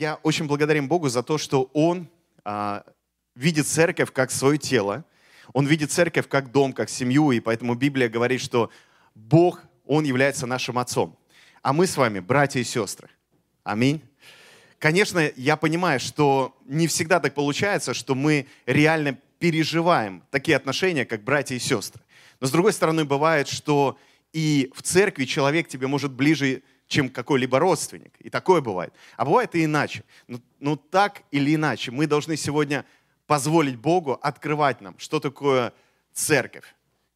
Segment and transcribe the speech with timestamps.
[0.00, 2.08] я очень благодарен Богу за то, что Он
[2.42, 2.84] а,
[3.34, 5.04] видит церковь как свое тело,
[5.52, 8.70] Он видит церковь как дом, как семью, и поэтому Библия говорит, что
[9.14, 11.18] Бог, Он является нашим отцом,
[11.60, 13.10] а мы с вами братья и сестры.
[13.62, 14.00] Аминь.
[14.78, 21.22] Конечно, я понимаю, что не всегда так получается, что мы реально переживаем такие отношения, как
[21.22, 22.02] братья и сестры.
[22.40, 23.98] Но с другой стороны, бывает, что
[24.32, 28.12] и в церкви человек тебе может ближе, чем какой-либо родственник.
[28.18, 28.92] И такое бывает.
[29.16, 30.04] А бывает и иначе.
[30.26, 32.84] Но, но так или иначе, мы должны сегодня
[33.26, 35.72] позволить Богу открывать нам, что такое
[36.12, 36.74] церковь,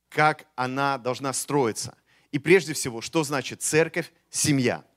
[0.09, 1.97] как она должна строиться.
[2.31, 4.85] И прежде всего, что значит церковь, семья–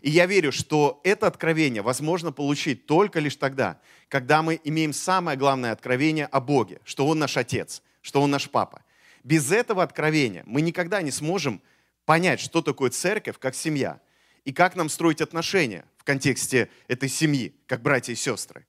[0.00, 5.36] и я верю, что это откровение возможно получить только лишь тогда, когда мы имеем самое
[5.36, 8.84] главное откровение о Боге, что Он наш Отец, что Он наш Папа.
[9.24, 11.60] Без этого откровения мы никогда не сможем
[12.04, 14.00] понять, что такое церковь как семья,
[14.44, 18.66] и как нам строить отношения в контексте этой семьи, как братья и сестры.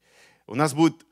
[0.47, 1.05] У нас будут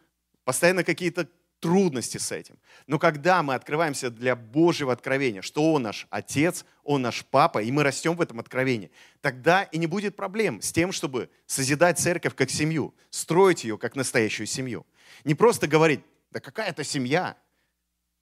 [0.43, 1.27] постоянно какие-то
[1.59, 2.57] трудности с этим.
[2.85, 7.71] Но когда мы открываемся для Божьего откровения, что Он наш Отец, Он наш Папа, и
[7.71, 8.91] мы растем в этом откровении,
[9.21, 13.95] тогда и не будет проблем с тем, чтобы созидать церковь как семью, строить ее как
[13.95, 14.85] настоящую семью.
[15.23, 17.37] Не просто говорить, да какая это семья,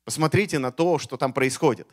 [0.06, 1.88] посмотрите на то, что там происходит.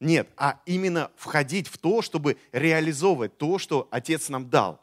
[0.00, 4.80] Нет, а именно входить в то, чтобы реализовывать то, что Отец нам дал.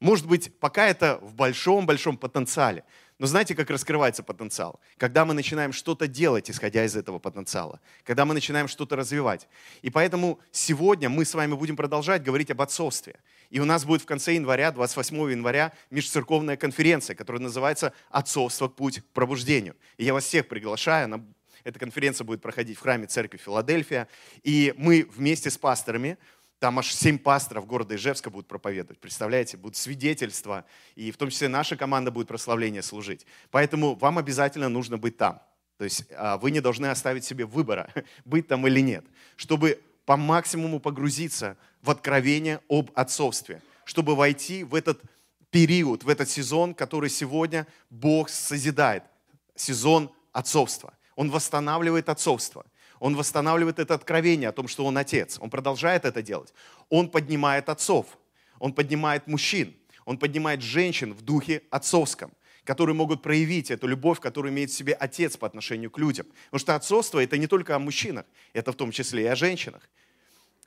[0.00, 2.84] Может быть, пока это в большом-большом потенциале,
[3.20, 4.80] но знаете, как раскрывается потенциал?
[4.96, 7.78] Когда мы начинаем что-то делать, исходя из этого потенциала.
[8.02, 9.46] Когда мы начинаем что-то развивать.
[9.82, 13.16] И поэтому сегодня мы с вами будем продолжать говорить об отцовстве.
[13.50, 18.68] И у нас будет в конце января, 28 января, межцерковная конференция, которая называется «Отцовство.
[18.68, 19.76] Путь к пробуждению».
[19.98, 21.04] И я вас всех приглашаю.
[21.04, 21.20] Она,
[21.64, 24.08] эта конференция будет проходить в храме церкви Филадельфия.
[24.42, 26.18] И мы вместе с пасторами
[26.60, 29.00] там аж семь пасторов города Ижевска будут проповедовать.
[29.00, 30.66] Представляете, будут свидетельства.
[30.94, 33.26] И в том числе наша команда будет прославление служить.
[33.50, 35.40] Поэтому вам обязательно нужно быть там.
[35.78, 37.90] То есть а, вы не должны оставить себе выбора,
[38.26, 39.06] быть там или нет.
[39.36, 43.62] Чтобы по максимуму погрузиться в откровение об отцовстве.
[43.84, 45.00] Чтобы войти в этот
[45.50, 49.04] период, в этот сезон, который сегодня Бог созидает.
[49.54, 50.92] Сезон отцовства.
[51.20, 52.64] Он восстанавливает отцовство.
[52.98, 55.38] Он восстанавливает это откровение о том, что он отец.
[55.38, 56.54] Он продолжает это делать.
[56.88, 58.06] Он поднимает отцов.
[58.58, 59.76] Он поднимает мужчин.
[60.06, 62.32] Он поднимает женщин в духе отцовском
[62.64, 66.26] которые могут проявить эту любовь, которую имеет в себе отец по отношению к людям.
[66.44, 69.82] Потому что отцовство– это не только о мужчинах, это в том числе и о женщинах.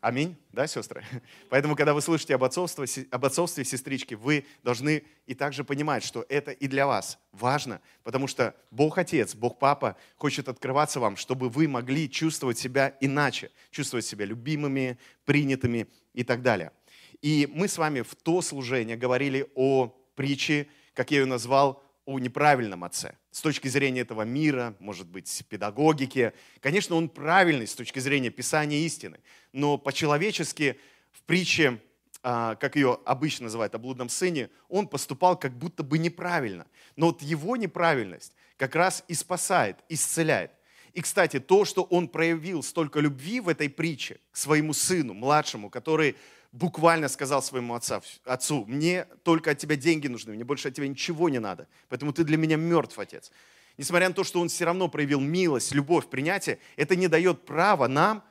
[0.04, 1.02] Аминь, да, сестры?
[1.50, 6.26] Поэтому, когда вы слышите об отцовстве, об отцовстве, сестрички, вы должны и также понимать, что
[6.28, 11.48] это и для вас важно, потому что Бог Отец, Бог Папа хочет открываться вам, чтобы
[11.48, 16.74] вы могли чувствовать себя иначе, чувствовать себя любимыми, принятыми и так далее.
[17.22, 22.20] И мы с вами в то служение говорили о притче, как я ее назвал, о
[22.20, 23.16] неправильном отце.
[23.34, 26.34] С точки зрения этого мира, может быть, педагогики.
[26.60, 29.18] Конечно, он правильный с точки зрения Писания истины.
[29.54, 30.80] Но по-человечески
[31.12, 31.82] в притче,
[32.22, 36.68] а, как ее обычно называют, о блудном сыне, он поступал как будто бы неправильно.
[36.96, 40.52] Но вот его неправильность как раз и спасает, исцеляет.
[40.94, 45.72] И, кстати, то, что он проявил столько любви в этой притче к своему сыну, младшему,
[45.72, 46.18] который
[46.54, 50.88] буквально сказал своему отцу, отцу, мне только от тебя деньги нужны, мне больше от тебя
[50.88, 53.32] ничего не надо, поэтому ты для меня мертв, отец.
[53.76, 57.88] Несмотря на то, что он все равно проявил милость, любовь, принятие, это не дает права
[57.88, 58.24] нам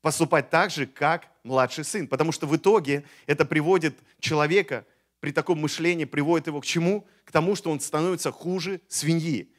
[0.00, 2.08] поступать так же, как младший сын.
[2.08, 4.86] Потому что в итоге это приводит человека
[5.20, 7.06] при таком мышлении, приводит его к чему?
[7.26, 9.52] К тому, что он становится хуже свиньи.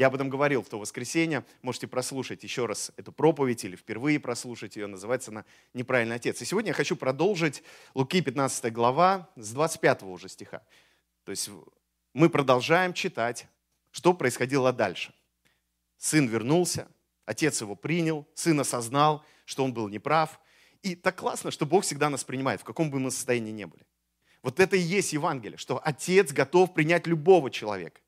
[0.00, 1.44] Я об этом говорил в то воскресенье.
[1.60, 4.86] Можете прослушать еще раз эту проповедь или впервые прослушать ее.
[4.86, 5.44] Называется она
[5.74, 6.40] «Неправильный отец».
[6.40, 7.62] И сегодня я хочу продолжить
[7.92, 10.62] Луки 15 глава с 25 уже стиха.
[11.24, 11.50] То есть
[12.14, 13.46] мы продолжаем читать,
[13.90, 15.12] что происходило дальше.
[15.98, 16.88] Сын вернулся,
[17.26, 20.40] отец его принял, сын осознал, что он был неправ.
[20.80, 23.84] И так классно, что Бог всегда нас принимает, в каком бы мы состоянии ни были.
[24.42, 28.00] Вот это и есть Евангелие, что отец готов принять любого человека.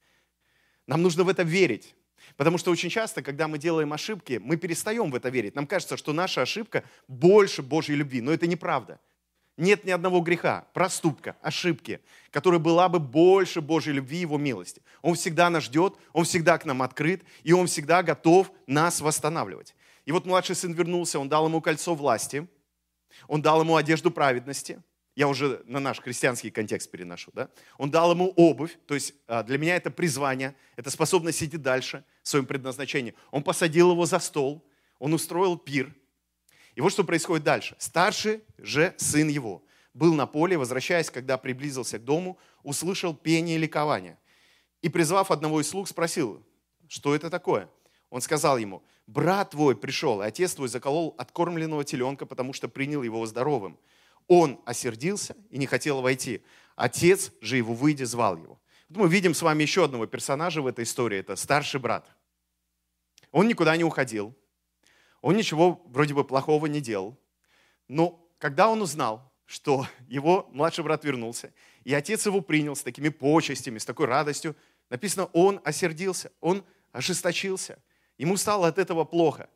[0.86, 1.94] Нам нужно в это верить.
[2.36, 5.54] Потому что очень часто, когда мы делаем ошибки, мы перестаем в это верить.
[5.54, 8.20] Нам кажется, что наша ошибка больше Божьей любви.
[8.20, 9.00] Но это неправда.
[9.58, 12.00] Нет ни одного греха, проступка, ошибки,
[12.30, 14.82] которая была бы больше Божьей любви и Его милости.
[15.02, 19.74] Он всегда нас ждет, Он всегда к нам открыт, и Он всегда готов нас восстанавливать.
[20.04, 22.48] И вот младший сын вернулся, он дал ему кольцо власти,
[23.28, 24.82] он дал ему одежду праведности,
[25.14, 27.48] я уже на наш христианский контекст переношу, да?
[27.78, 32.04] Он дал ему обувь, то есть а, для меня это призвание, это способность идти дальше
[32.22, 33.14] в своем предназначении.
[33.30, 34.64] Он посадил его за стол,
[34.98, 35.94] он устроил пир.
[36.74, 37.76] И вот что происходит дальше.
[37.78, 39.62] Старший же сын его,
[39.94, 44.18] был на поле, возвращаясь, когда приблизился к дому, услышал пение и ликование.
[44.80, 46.42] И, призвав одного из слуг, спросил,
[46.88, 47.68] что это такое?
[48.10, 53.02] Он сказал ему, брат твой пришел, и отец твой заколол откормленного теленка, потому что принял
[53.02, 53.78] его здоровым.
[54.34, 56.42] Он осердился и не хотел войти.
[56.74, 58.58] Отец же его, выйдя, звал его.
[58.88, 61.18] Мы видим с вами еще одного персонажа в этой истории.
[61.18, 62.08] Это старший брат.
[63.30, 64.34] Он никуда не уходил.
[65.20, 67.20] Он ничего вроде бы плохого не делал.
[67.88, 71.52] Но когда он узнал, что его младший брат вернулся,
[71.84, 74.56] и отец его принял с такими почестями, с такой радостью,
[74.88, 77.78] написано, он осердился, он ожесточился.
[78.16, 79.50] Ему стало от этого плохо.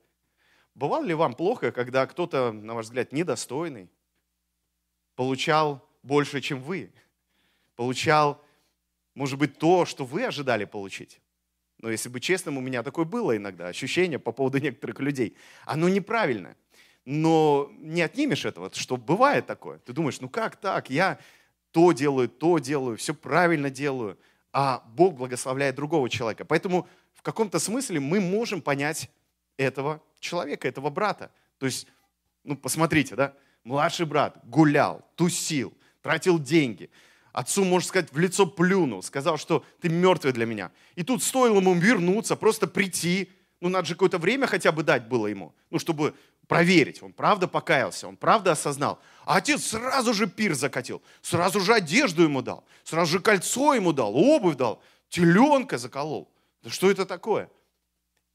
[0.74, 3.88] Бывало ли вам плохо, когда кто-то, на ваш взгляд, недостойный,
[5.16, 6.92] получал больше, чем вы?
[7.74, 8.42] Получал,
[9.14, 11.20] может быть, то, что вы ожидали получить?
[11.78, 15.36] Но если быть честным, у меня такое было иногда, ощущение по поводу некоторых людей.
[15.64, 16.56] Оно неправильное.
[17.04, 19.78] Но не отнимешь этого, что бывает такое.
[19.78, 20.90] Ты думаешь, ну как так?
[20.90, 21.18] Я
[21.70, 24.18] то делаю, то делаю, все правильно делаю,
[24.52, 26.44] а Бог благословляет другого человека.
[26.44, 29.10] Поэтому в каком-то смысле мы можем понять
[29.56, 31.30] этого человека, этого брата.
[31.58, 31.86] То есть,
[32.42, 33.34] ну посмотрите, да,
[33.66, 36.90] младший брат гулял, тусил, тратил деньги–
[37.36, 40.72] Отцу, можно сказать, в лицо плюнул, сказал, что ты мертвый для меня.
[40.94, 43.30] И тут стоило ему вернуться, просто прийти.
[43.60, 46.14] Ну, надо же какое-то время хотя бы дать было ему, ну, чтобы
[46.48, 49.00] проверить, он правда покаялся, он правда осознал.
[49.26, 53.92] А отец сразу же пир закатил, сразу же одежду ему дал, сразу же кольцо ему
[53.92, 56.32] дал, обувь дал, теленка заколол.
[56.62, 57.50] Да что это такое?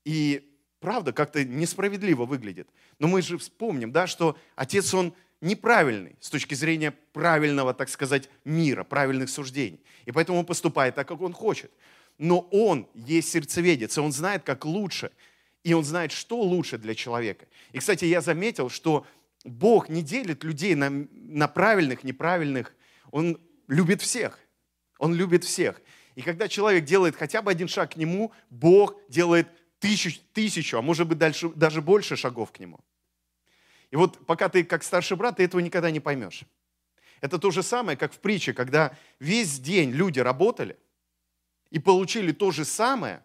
[0.05, 0.50] И
[0.81, 2.67] правда, как-то несправедливо выглядит.
[2.99, 8.29] Но мы же вспомним, да, что отец, он неправильный с точки зрения правильного, так сказать,
[8.43, 9.79] мира, правильных суждений.
[10.05, 11.71] И поэтому он поступает так, как он хочет.
[12.17, 15.11] Но он есть сердцеведец, и он знает, как лучше.
[15.63, 17.45] И он знает, что лучше для человека.
[17.71, 19.05] И, кстати, я заметил, что
[19.43, 22.75] Бог не делит людей на, на правильных, неправильных.
[23.11, 24.39] Он любит всех.
[24.97, 25.81] Он любит всех.
[26.15, 29.47] И когда человек делает хотя бы один шаг к нему, Бог делает
[29.81, 32.79] тысячу, тысячу а может быть дальше, даже больше шагов к нему.
[33.89, 36.43] И вот пока ты как старший брат, ты этого никогда не поймешь.
[37.19, 40.77] Это то же самое, как в притче, когда весь день люди работали
[41.71, 43.23] и получили то же самое,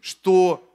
[0.00, 0.68] что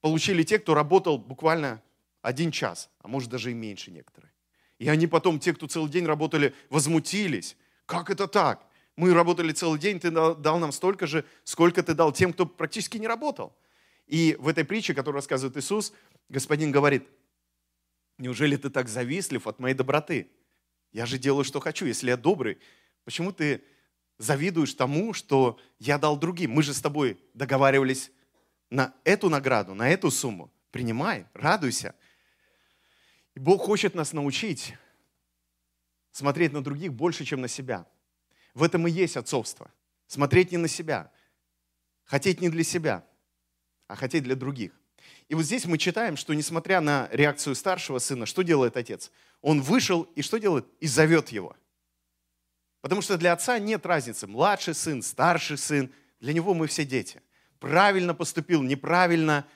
[0.00, 1.80] получили те, кто работал буквально
[2.22, 4.32] один час, а может даже и меньше некоторые.
[4.78, 7.56] И они потом, те, кто целый день работали, возмутились.
[7.86, 8.66] Как это так?
[8.96, 12.98] Мы работали целый день, ты дал нам столько же, сколько ты дал тем, кто практически
[12.98, 13.54] не работал.
[14.12, 15.92] И в этой притче, которую рассказывает Иисус,
[16.28, 17.08] господин говорит–
[18.22, 20.30] Неужели ты так завистлив от моей доброты?
[20.92, 21.86] Я же делаю, что хочу.
[21.86, 22.58] Если я добрый,
[23.04, 23.64] почему ты
[24.18, 26.52] завидуешь тому, что я дал другим?
[26.52, 28.12] Мы же с тобой договаривались
[28.70, 30.52] на эту награду, на эту сумму.
[30.70, 31.96] Принимай, радуйся.
[33.34, 34.74] И Бог хочет нас научить
[36.12, 37.86] смотреть на других больше, чем на себя.
[38.54, 39.72] В этом и есть отцовство.
[40.06, 41.10] Смотреть не на себя,
[42.04, 43.04] хотеть не для себя,
[43.88, 44.72] а хотеть для других.
[45.28, 49.10] И вот здесь мы читаем, что несмотря на реакцию старшего сына, что делает отец?
[49.40, 50.66] Он вышел и что делает?
[50.80, 51.56] И зовет его.
[52.80, 57.22] Потому что для отца нет разницы, младший сын, старший сын, для него мы все дети.
[57.60, 59.46] Правильно поступил, неправильно,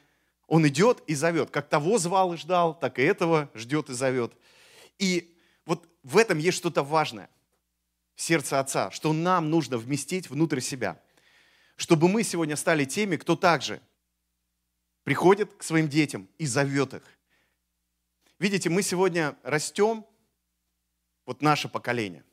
[0.46, 1.50] он идет и зовет.
[1.50, 4.32] Как того звал и ждал, так и этого ждет и зовет.
[4.98, 7.28] И вот в этом есть что-то важное
[8.14, 11.00] в сердце отца, что нам нужно вместить внутрь себя,
[11.76, 13.80] чтобы мы сегодня стали теми, кто также
[15.06, 17.02] приходит к своим детям и зовет их.
[18.40, 20.04] Видите, мы сегодня растем,
[21.26, 22.24] вот наше поколение,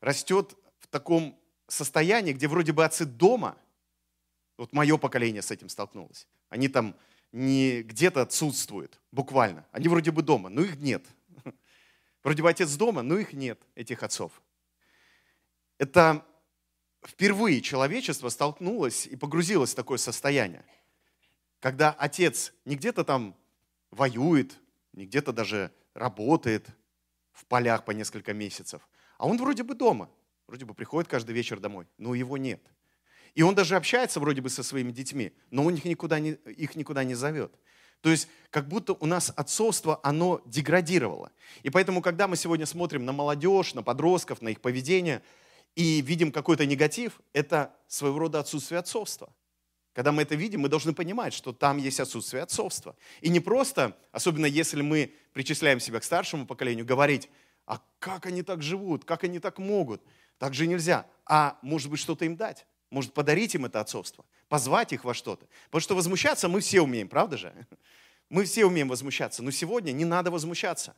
[0.00, 1.36] растет в таком
[1.66, 3.56] состоянии, где вроде бы отцы дома,
[4.58, 6.94] вот мое поколение с этим столкнулось, они там
[7.32, 9.66] не где-то отсутствуют, буквально.
[9.72, 11.04] Они вроде бы дома, но их нет.
[12.22, 14.30] Вроде бы отец дома, но их нет, этих отцов.
[15.78, 16.24] Это
[17.04, 20.64] впервые человечество столкнулось и погрузилось в такое состояние–
[21.62, 23.36] когда отец не где-то там
[23.92, 24.58] воюет,
[24.92, 26.66] не где-то даже работает
[27.32, 28.82] в полях по несколько месяцев,
[29.16, 30.10] а он вроде бы дома,
[30.48, 32.60] вроде бы приходит каждый вечер домой, но его нет.
[33.36, 36.74] И он даже общается вроде бы со своими детьми, но он их никуда не, их
[36.74, 37.54] никуда не зовет.
[38.00, 41.30] То есть как будто у нас отцовство, оно деградировало.
[41.62, 45.22] И поэтому, когда мы сегодня смотрим на молодежь, на подростков, на их поведение,
[45.76, 49.32] и видим какой-то негатив, это своего рода отсутствие отцовства.
[49.92, 52.96] Когда мы это видим, мы должны понимать, что там есть отсутствие отцовства.
[53.20, 57.28] И не просто, особенно если мы причисляем себя к старшему поколению, говорить,
[57.66, 60.02] а как они так живут, как они так могут,
[60.38, 61.06] так же нельзя.
[61.26, 65.46] А может быть что-то им дать, может подарить им это отцовство, позвать их во что-то.
[65.66, 67.54] Потому что возмущаться мы все умеем, правда же?
[68.28, 70.96] Мы все умеем возмущаться, но сегодня не надо возмущаться.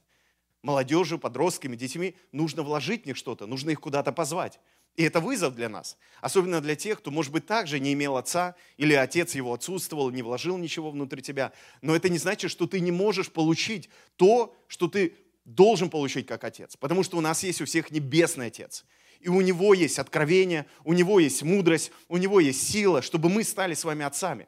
[0.62, 4.60] молодежью, подростками, детьми, нужно вложить в них что-то, нужно их куда-то позвать.
[4.96, 5.96] И это вызов для нас.
[6.20, 10.22] Особенно для тех, кто, может быть, также не имел отца, или отец его отсутствовал, не
[10.22, 11.52] вложил ничего внутри тебя.
[11.82, 16.44] Но это не значит, что ты не можешь получить то, что ты должен получить как
[16.44, 16.76] отец.
[16.76, 18.84] Потому что у нас есть у всех небесный отец.
[19.20, 23.42] И у него есть откровение, у него есть мудрость, у него есть сила, чтобы мы
[23.42, 24.46] стали с вами отцами.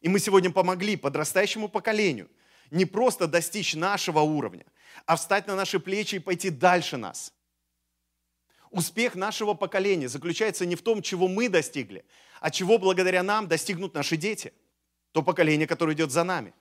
[0.00, 2.28] И мы сегодня помогли подрастающему поколению
[2.70, 4.66] не просто достичь нашего уровня,
[5.04, 7.32] а встать на наши плечи и пойти дальше нас.
[8.70, 12.04] Успех нашего поколения заключается не в том, чего мы достигли,
[12.40, 14.52] а чего благодаря нам достигнут наши дети,
[15.12, 16.52] то поколение, которое идет за нами.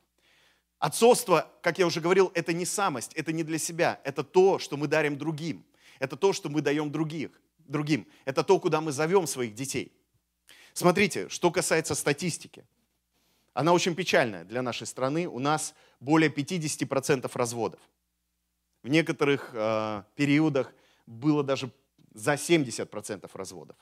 [0.79, 4.77] Отцовство, как я уже говорил, это не самость, это не для себя, это то, что
[4.77, 5.65] мы дарим другим,
[6.00, 9.91] это то, что мы даем других, другим, это то, куда мы зовем своих детей.
[10.74, 12.65] Смотрите, что касается статистики.
[13.53, 15.27] Она очень печальная для нашей страны.
[15.27, 17.79] У нас более 50% разводов.
[18.83, 20.74] В некоторых э, периодах
[21.05, 21.71] было даже
[22.15, 23.77] за 70% разводов.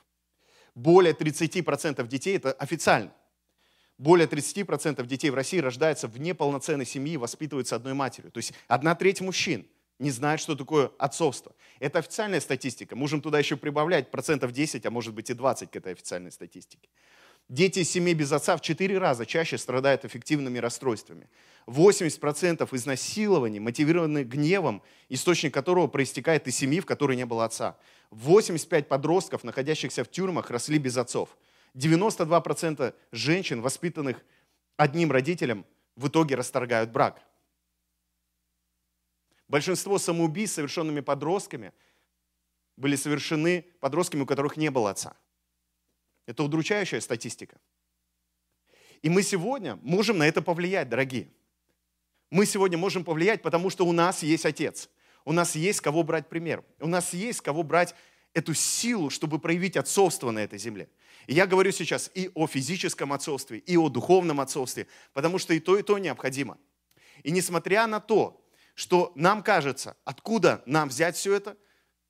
[0.74, 3.12] Более 30% детей, это официально,
[3.96, 8.32] более 30% детей в России рождаются в неполноценной семье и воспитываются одной матерью.
[8.32, 9.66] То есть одна треть мужчин
[10.00, 11.54] не знает, что такое отцовство.
[11.78, 12.96] Это официальная статистика.
[12.96, 16.88] Можем туда еще прибавлять процентов 10, а может быть и 20 к этой официальной статистике.
[17.48, 21.28] Дети семей без отца в 4 раза чаще страдают аффективными расстройствами.
[21.66, 27.76] 80% изнасилований мотивированы гневом, источник которого проистекает из семьи, в которой не было отца.
[28.10, 31.36] 85 подростков, находящихся в тюрьмах, росли без отцов.
[31.74, 34.24] 92% женщин, воспитанных
[34.76, 37.20] одним родителем, в итоге расторгают брак.
[39.48, 41.72] Большинство самоубийств, совершенными подростками,
[42.76, 45.16] были совершены подростками, у которых не было отца.
[46.26, 47.58] Это удручающая статистика.
[49.02, 51.28] И мы сегодня можем на это повлиять, дорогие.
[52.30, 54.88] Мы сегодня можем повлиять, потому что у нас есть Отец.
[55.24, 56.64] У нас есть кого брать пример.
[56.80, 57.94] У нас есть кого брать
[58.32, 60.88] эту силу, чтобы проявить отцовство на этой земле.
[61.26, 65.60] И я говорю сейчас и о физическом отцовстве, и о духовном отцовстве, потому что и
[65.60, 66.58] то, и то необходимо.
[67.22, 71.56] И несмотря на то, что нам кажется, откуда нам взять все это,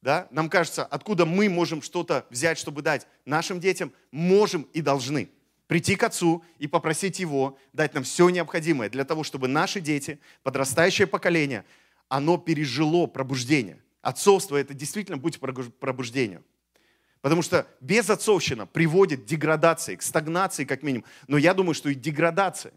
[0.04, 5.30] да, нам кажется, откуда мы можем что-то взять, чтобы дать нашим детям, можем и должны
[5.66, 10.20] прийти к Отцу и попросить Его дать нам все необходимое для того, чтобы наши дети,
[10.42, 11.64] подрастающее поколение,
[12.08, 13.82] оно пережило пробуждение.
[14.02, 16.44] Отцовство– это действительно путь к пробуждению.
[17.22, 21.06] Потому что безотцовщина приводит к деградации, к стагнации как минимум.
[21.28, 22.74] Но я думаю, что и деградация.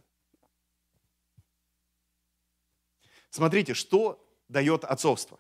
[3.29, 5.37] Смотрите, что дает отцовство.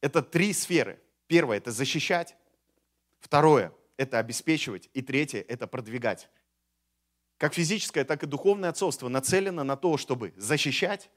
[0.00, 1.00] Это три сферы.
[1.26, 2.36] Первое– это защищать.
[3.20, 4.88] Второе– это обеспечивать.
[4.94, 6.28] И третье– это продвигать.
[7.36, 11.10] Как физическое, так и духовное отцовство нацелено на то, чтобы защищать,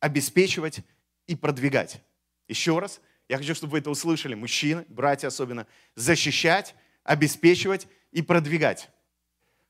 [0.00, 0.80] обеспечивать
[1.26, 2.02] и продвигать.
[2.46, 8.90] Еще раз, я хочу, чтобы вы это услышали, мужчины, братья особенно, защищать, обеспечивать и продвигать.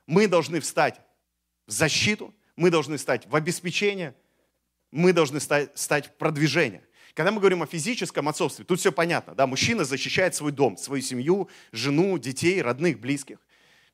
[0.06, 1.00] Мы должны встать
[1.66, 4.14] в защиту, мы должны стать в обеспечение,
[4.90, 6.84] мы должны стать, стать в продвижение.
[7.14, 9.34] Когда мы говорим о физическом отцовстве, тут все понятно.
[9.34, 9.46] Да?
[9.46, 13.38] Мужчина защищает свой дом, свою семью, жену, детей, родных, близких.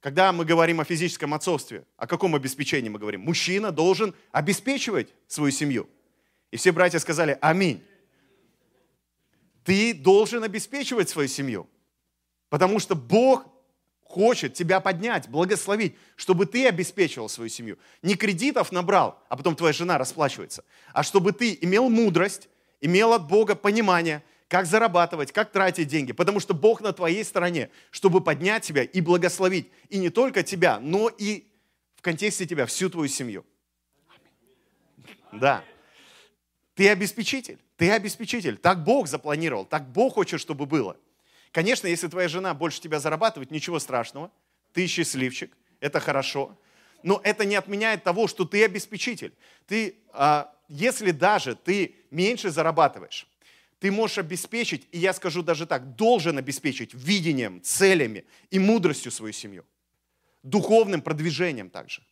[0.01, 3.21] Когда мы говорим о физическом отцовстве, о каком обеспечении мы говорим?
[3.21, 5.89] Мужчина должен обеспечивать свою семью.
[6.51, 7.85] И все братья сказали «Аминь».
[9.65, 11.69] Ты должен обеспечивать свою семью,
[12.49, 13.47] потому что Бог
[14.03, 17.79] хочет тебя поднять, благословить, чтобы ты обеспечивал свою семью.
[18.01, 22.49] Не кредитов набрал, а потом твоя жена расплачивается, а чтобы ты имел мудрость,
[22.81, 27.71] имел от Бога понимание, как зарабатывать, как тратить деньги, потому что Бог на твоей стороне,
[27.91, 29.71] чтобы поднять тебя и благословить.
[29.89, 31.47] И не только тебя, но и
[31.95, 33.45] в контексте тебя, всю твою семью.
[35.33, 35.63] Да.
[36.75, 38.57] Ты обеспечитель, ты обеспечитель.
[38.57, 40.97] Так Бог запланировал, так Бог хочет, чтобы было.
[41.53, 44.31] Конечно, если твоя жена больше тебя зарабатывает, ничего страшного.
[44.73, 46.57] Ты счастливчик, это хорошо.
[47.03, 49.35] Но это не отменяет того, что ты обеспечитель.
[49.67, 53.27] Ты а, если даже ты меньше зарабатываешь,
[53.81, 59.33] ты можешь обеспечить, и я скажу даже так, должен обеспечить видением, целями и мудростью свою
[59.33, 59.65] семью.
[60.45, 62.03] Духовным продвижением также.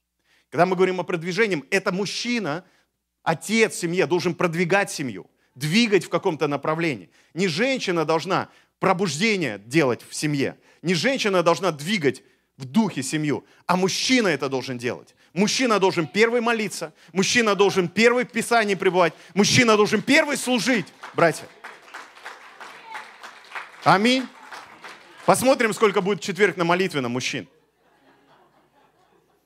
[0.50, 2.64] Когда мы говорим о продвижении, это мужчина,
[3.22, 7.10] отец в семье должен продвигать семью, двигать в каком-то направлении.
[7.34, 8.48] Не женщина должна
[8.80, 12.24] пробуждение делать в семье, не женщина должна двигать
[12.56, 15.14] в духе семью, а мужчина это должен делать.
[15.38, 21.46] Мужчина должен первый молиться, мужчина должен первый в Писании пребывать, мужчина должен первый служить, братья.
[23.84, 24.26] Аминь.
[25.26, 27.48] Посмотрим, сколько будет в четверг на молитвенном мужчин.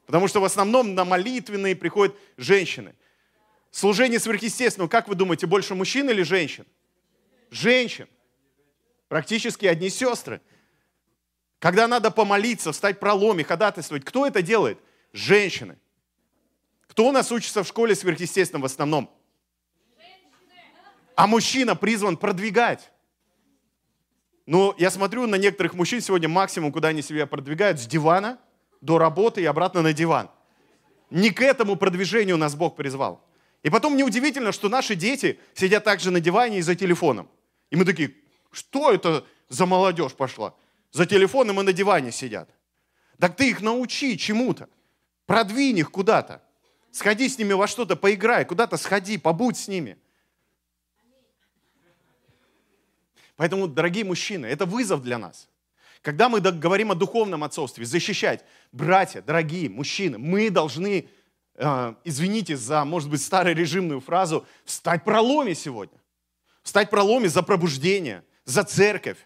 [0.06, 2.94] Потому что в основном на молитвенные приходят женщины.
[3.70, 6.64] Служение сверхъестественного, как вы думаете, больше мужчин или женщин?
[7.50, 8.08] Женщин.
[9.08, 10.40] Практически одни сестры.
[11.58, 14.78] Когда надо помолиться, встать проломе, ходатайствовать, кто это делает?
[15.12, 15.76] Женщины.
[16.92, 19.10] Кто у нас учится в школе сверхъестественном в основном?
[21.16, 22.90] А мужчина призван продвигать.
[24.44, 28.38] Но я смотрю на некоторых мужчин сегодня максимум, куда они себя продвигают, с дивана
[28.82, 30.28] до работы и обратно на диван.
[31.08, 33.24] Не к этому продвижению нас Бог призвал.
[33.62, 37.30] И потом неудивительно, что наши дети сидят также на диване и за телефоном.
[37.70, 38.14] И мы такие,
[38.50, 40.54] что это за молодежь пошла?
[40.90, 42.50] За телефоном и на диване сидят.
[43.18, 44.68] Так ты их научи чему-то.
[45.24, 46.42] Продвинь их куда-то.
[46.92, 49.96] Сходи с ними во что-то, поиграй, куда-то сходи, побудь с ними.
[53.36, 55.48] Поэтому, дорогие мужчины, это вызов для нас.
[56.02, 61.08] Когда мы говорим о духовном отцовстве, защищать, братья, дорогие мужчины, мы должны,
[61.54, 65.98] э, извините за, может быть, старорежимную фразу, встать проломе сегодня.
[66.62, 69.18] Встать проломе за пробуждение, за церковь.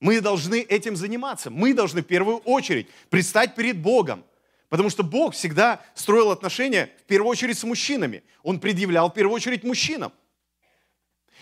[0.00, 1.48] Мы должны этим заниматься.
[1.48, 4.24] Мы должны в первую очередь предстать перед Богом.
[4.72, 8.22] Потому что Бог всегда строил отношения в первую очередь с мужчинами.
[8.42, 10.14] Он предъявлял в первую очередь мужчинам.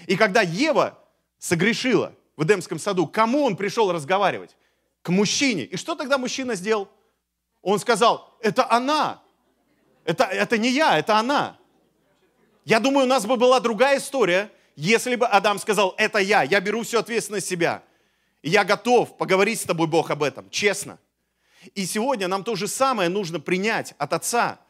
[0.09, 0.99] И когда Ева
[1.39, 4.57] согрешила в Эдемском саду, кому он пришел разговаривать?
[5.03, 5.63] К мужчине.
[5.63, 6.89] И что тогда мужчина сделал?
[7.63, 9.23] Он сказал, это она.
[10.05, 11.57] Это, это не я, это она.
[12.65, 16.61] Я думаю, у нас бы была другая история, если бы Адам сказал, это я, я
[16.61, 17.85] беру всю ответственность себя.
[18.43, 20.99] И я готов поговорить с тобой, Бог, об этом, честно.
[21.75, 24.61] И сегодня нам то же самое нужно принять от Отца.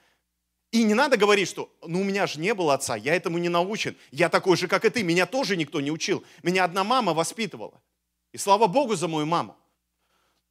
[0.70, 3.48] И не надо говорить, что ну у меня же не было отца, я этому не
[3.48, 7.12] научен, я такой же, как и ты, меня тоже никто не учил, меня одна мама
[7.12, 7.82] воспитывала.
[8.32, 9.56] И слава Богу за мою маму.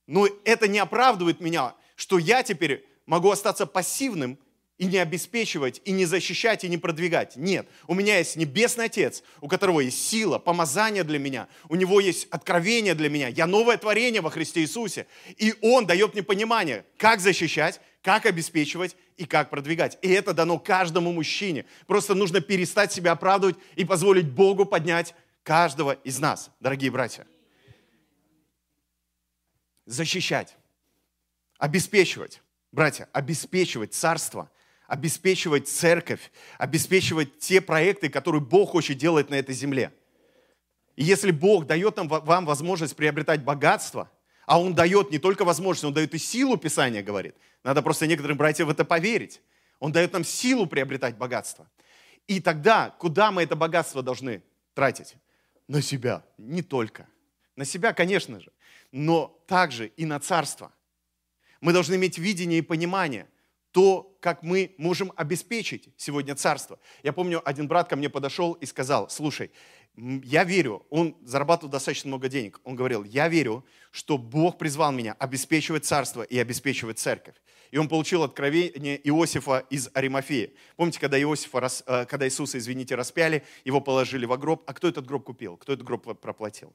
[0.08, 4.38] Но это не оправдывает меня, что я теперь могу остаться пассивным
[4.79, 7.36] и не обеспечивать, и не защищать, и не продвигать.
[7.36, 12.00] Нет, у меня есть Небесный Отец, у которого есть сила, помазание для меня, у него
[12.00, 13.27] есть откровение для меня.
[13.27, 15.05] Я новое творение во Христе Иисусе.
[15.38, 19.98] И Он дает мне понимание, как защищать, как обеспечивать и как продвигать.
[20.01, 21.65] И это дано каждому мужчине.
[21.85, 25.13] Просто нужно перестать себя оправдывать и позволить Богу поднять
[25.44, 27.27] каждого из нас, дорогие братья.
[29.85, 30.55] Защищать,
[31.57, 34.50] обеспечивать, братья, обеспечивать царство,
[34.90, 39.94] обеспечивать церковь, обеспечивать те проекты, которые Бог хочет делать на этой земле.
[40.96, 44.12] И если Бог дает нам, вам возможность приобретать богатство–
[44.50, 47.36] а Он дает не только возможность, Он дает и силу, Писание говорит.
[47.64, 49.44] Надо просто некоторым братьям в это поверить.
[49.78, 51.70] Он дает нам силу приобретать богатство.
[52.25, 54.42] И тогда, куда мы это богатство должны
[54.74, 55.14] тратить?
[55.68, 56.24] На себя.
[56.40, 57.08] Не только.
[57.56, 58.52] На себя, конечно же.
[58.92, 60.74] Но также и на царство.
[61.62, 63.28] Мы должны иметь видение и понимание–
[63.72, 66.79] то, как мы можем обеспечить сегодня царство.
[67.03, 69.51] Я помню, один брат ко мне подошел и сказал, слушай,
[69.96, 72.60] я верю, он зарабатывал достаточно много денег.
[72.64, 77.36] Он говорил, я верю, что Бог призвал меня обеспечивать царство и обеспечивать церковь.
[77.72, 80.53] И он получил откровение Иосифа из Аримафеи.
[80.75, 85.05] Помните, когда, Иосифа, э, когда Иисуса, извините, распяли, его положили в гроб, а кто этот
[85.05, 85.58] гроб купил?
[85.58, 86.74] Кто этот гроб проплатил?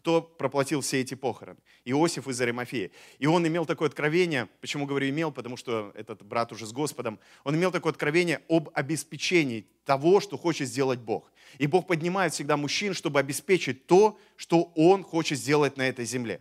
[0.00, 1.58] Кто проплатил все эти похороны?
[1.84, 2.90] Иосиф из Аримафеи.
[3.18, 7.20] И он имел такое откровение, почему говорю имел, потому что этот брат уже с Господом,
[7.44, 11.30] он имел такое откровение об обеспечении того, что хочет сделать Бог.
[11.58, 16.40] И Бог поднимает всегда мужчин, чтобы обеспечить то, что Он хочет сделать на этой земле.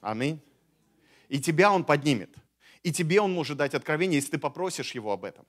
[0.00, 0.40] Аминь.
[1.28, 2.34] И тебя Он поднимет.
[2.82, 5.44] И тебе Он может дать откровение, если ты попросишь Его об этом.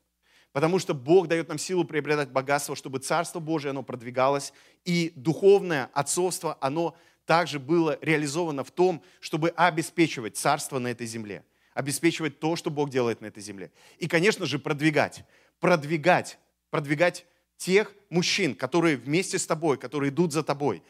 [0.53, 4.53] Потому что Бог дает нам силу приобретать богатство, чтобы Царство Божие, оно продвигалось,
[4.85, 11.43] и духовное отцовство, оно также было реализовано в том, чтобы обеспечивать Царство на этой земле,
[11.73, 13.71] обеспечивать то, что Бог делает на этой земле.
[13.97, 15.25] И, конечно же, продвигать,
[15.59, 16.37] продвигать,
[16.69, 17.25] продвигать
[17.57, 20.83] тех мужчин, которые вместе с тобой, которые идут за тобой.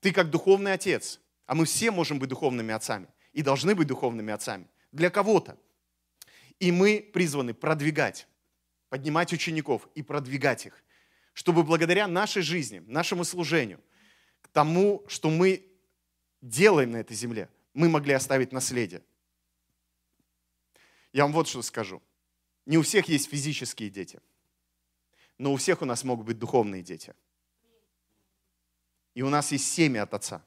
[0.00, 4.34] Ты как духовный отец, а мы все можем быть духовными отцами и должны быть духовными
[4.34, 5.56] отцами для кого-то.
[6.58, 8.26] И мы призваны продвигать
[8.90, 10.84] поднимать учеников и продвигать их,
[11.32, 13.80] чтобы благодаря нашей жизни, нашему служению,
[14.42, 15.66] к тому, что мы
[16.42, 19.02] делаем на этой земле, мы могли оставить наследие.
[21.12, 22.02] Я вам вот что скажу.
[22.66, 24.20] Не у всех есть физические дети,
[25.38, 27.14] но у всех у нас могут быть духовные дети.
[29.14, 30.44] И у нас есть семя от Отца.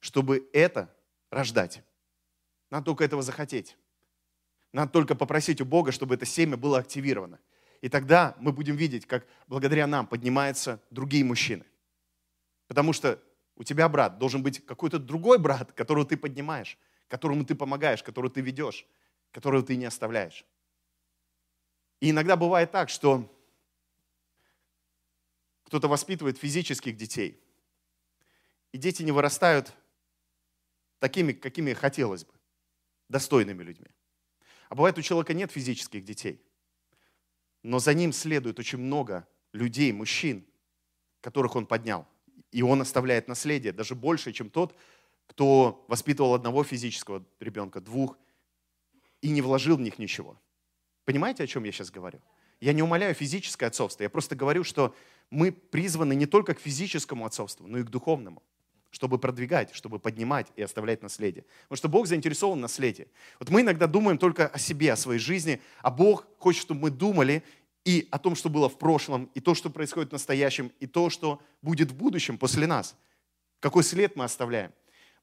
[0.00, 0.94] Чтобы это
[1.30, 1.82] рождать,
[2.70, 3.76] надо только этого захотеть.
[4.72, 7.40] Надо только попросить у Бога, чтобы это семя было активировано.
[7.80, 11.64] И тогда мы будем видеть, как благодаря нам поднимаются другие мужчины.
[12.66, 13.22] Потому что
[13.56, 18.32] у тебя, брат, должен быть какой-то другой брат, которого ты поднимаешь, которому ты помогаешь, которого
[18.32, 18.86] ты ведешь,
[19.32, 20.44] которого ты не оставляешь.
[22.00, 23.32] И иногда бывает так, что
[25.64, 27.42] кто-то воспитывает физических детей,
[28.72, 29.72] и дети не вырастают
[30.98, 32.32] такими, какими хотелось бы,
[33.08, 33.88] достойными людьми.
[34.68, 36.44] А бывает, у человека нет физических детей,
[37.68, 40.42] но за ним следует очень много людей, мужчин,
[41.20, 42.06] которых он поднял.
[42.50, 44.74] И он оставляет наследие, даже больше, чем тот,
[45.26, 48.16] кто воспитывал одного физического ребенка, двух,
[49.20, 50.40] и не вложил в них ничего.
[51.04, 52.22] Понимаете, о чем я сейчас говорю?
[52.58, 54.94] Я не умоляю физическое отцовство, я просто говорю, что
[55.28, 58.42] мы призваны не только к физическому отцовству, но и к духовному
[58.90, 61.44] чтобы продвигать, чтобы поднимать и оставлять наследие.
[61.64, 63.08] Потому что Бог заинтересован в наследии.
[63.38, 66.90] Вот мы иногда думаем только о себе, о своей жизни, а Бог хочет, чтобы мы
[66.90, 67.42] думали
[67.88, 71.08] и о том, что было в прошлом, и то, что происходит в настоящем, и то,
[71.08, 72.94] что будет в будущем после нас.
[73.60, 74.74] Какой след мы оставляем.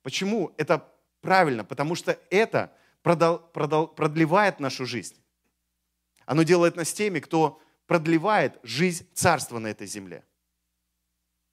[0.02, 1.64] Почему это правильно?
[1.64, 2.74] Потому что это
[3.04, 5.16] продал, продал, продлевает нашу жизнь.
[6.26, 10.24] Оно делает нас теми, кто продлевает жизнь царства на этой земле.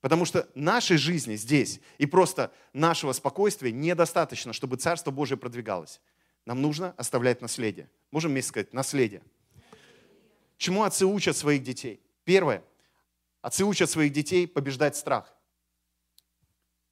[0.01, 6.01] Потому что нашей жизни здесь и просто нашего спокойствия недостаточно, чтобы Царство Божие продвигалось.
[6.47, 7.87] Нам нужно оставлять наследие.
[8.09, 9.21] Можем вместе сказать, наследие.
[10.63, 12.01] Чему отцы учат своих детей?
[12.23, 12.63] Первое.
[13.41, 15.35] Отцы учат своих детей побеждать страх.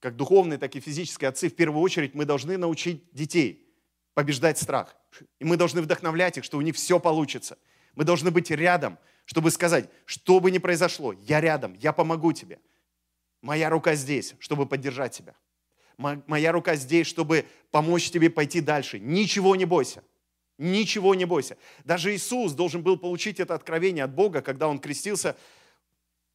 [0.01, 3.73] Как духовные, так и физические отцы, в первую очередь мы должны научить детей
[4.13, 4.93] побеждать страх.
[5.39, 7.57] И мы должны вдохновлять их, что у них все получится.
[7.95, 12.59] Мы должны быть рядом, чтобы сказать, что бы ни произошло, я рядом, я помогу тебе.
[13.41, 15.33] Моя рука здесь, чтобы поддержать тебя.
[15.97, 18.99] Моя рука здесь, чтобы помочь тебе пойти дальше.
[18.99, 20.03] Ничего не бойся.
[20.61, 21.57] Ничего не бойся.
[21.85, 25.35] Даже Иисус должен был получить это откровение от Бога, когда Он крестился.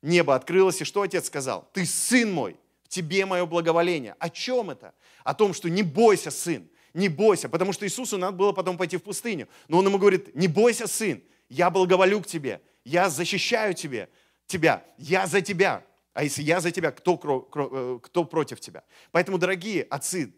[0.03, 1.71] Небо открылось, и что Отец сказал?
[1.73, 4.17] Ты сын мой, в тебе мое благоволение.
[4.19, 4.95] О чем это?
[5.23, 8.97] О том, что не бойся, сын, не бойся, потому что Иисусу надо было потом пойти
[8.97, 9.47] в пустыню.
[9.69, 14.09] Но Он ему говорит, не бойся, сын, я благоволю к тебе, я защищаю тебе,
[14.49, 15.85] тебя, я за тебя.
[16.15, 18.83] А если я за тебя, кто, э, кто против тебя?
[19.13, 20.35] Поэтому, дорогие отцы,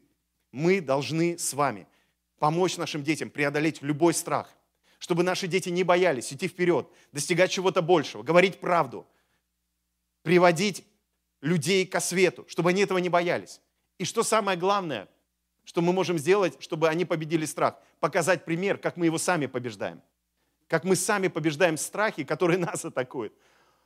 [0.53, 1.87] мы должны с вами
[2.39, 4.49] помочь нашим детям преодолеть любой страх,
[4.99, 9.07] чтобы наши дети не боялись идти вперед, достигать чего-то большего, говорить правду,
[10.23, 10.85] приводить
[11.41, 13.61] людей ко свету, чтобы они этого не боялись.
[13.99, 15.09] И что самое главное,
[15.65, 17.77] что мы можем сделать, чтобы они победили страх?
[18.01, 20.01] Показать пример, как мы его сами побеждаем.
[20.67, 23.33] Как мы сами побеждаем страхи, которые нас атакуют.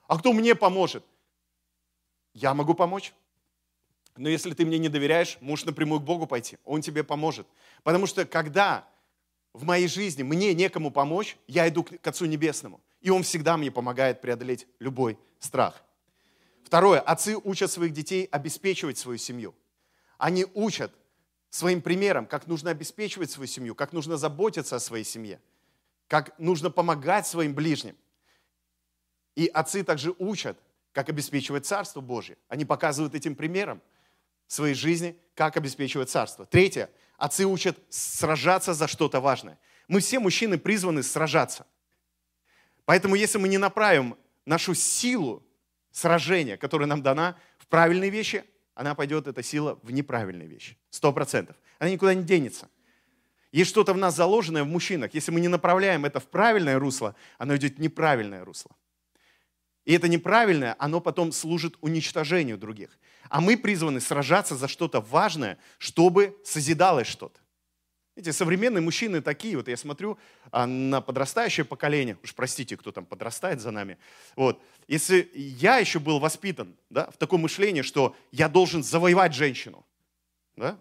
[0.07, 1.05] А кто мне поможет?
[2.35, 3.13] Я могу помочь.
[4.17, 6.59] Но если ты мне не доверяешь, можешь напрямую к Богу пойти.
[6.65, 7.47] Он тебе поможет.
[7.83, 8.89] Потому что когда
[9.53, 12.81] в моей жизни мне некому помочь, я иду к Отцу Небесному.
[13.01, 15.83] И Он всегда мне помогает преодолеть любой страх.
[16.65, 17.01] Второе.
[17.01, 19.55] Отцы учат своих детей обеспечивать свою семью.
[20.19, 20.93] Они учат
[21.51, 25.41] своим примером, как нужно обеспечивать свою семью, как нужно заботиться о своей семье,
[26.09, 27.97] как нужно помогать своим ближним.
[29.35, 30.59] И отцы также учат
[30.93, 32.37] как обеспечивать Царство Божье.
[32.49, 33.83] Они показывают этим примером
[34.53, 36.47] своей жизни, как обеспечивать Царство.
[36.47, 36.91] Третье.
[37.17, 39.59] Отцы учат сражаться за что-то важное.
[39.89, 41.67] Мы все мужчины призваны сражаться.
[42.85, 45.43] Поэтому если мы не направим нашу силу
[45.91, 50.77] сражения, которая нам дана, в правильные вещи, она пойдет, эта сила, в неправильные вещи.
[50.91, 51.57] Сто процентов.
[51.79, 52.69] Она никуда не денется.
[53.53, 55.13] Есть что-то в нас заложенное в мужчинах.
[55.15, 58.75] Если мы не направляем это в правильное русло, оно идет в неправильное русло.
[59.85, 62.99] И это неправильное, оно потом служит уничтожению других.
[63.29, 67.41] А мы призваны сражаться за что-то важное, чтобы созидалось что-то.
[68.15, 70.19] Эти современные мужчины такие, вот я смотрю
[70.51, 73.97] а, на подрастающее поколение, уж простите, кто там подрастает за нами,
[74.37, 79.87] вот, если я еще был воспитан да, в таком мышлении, что я должен завоевать женщину,
[80.57, 80.79] да,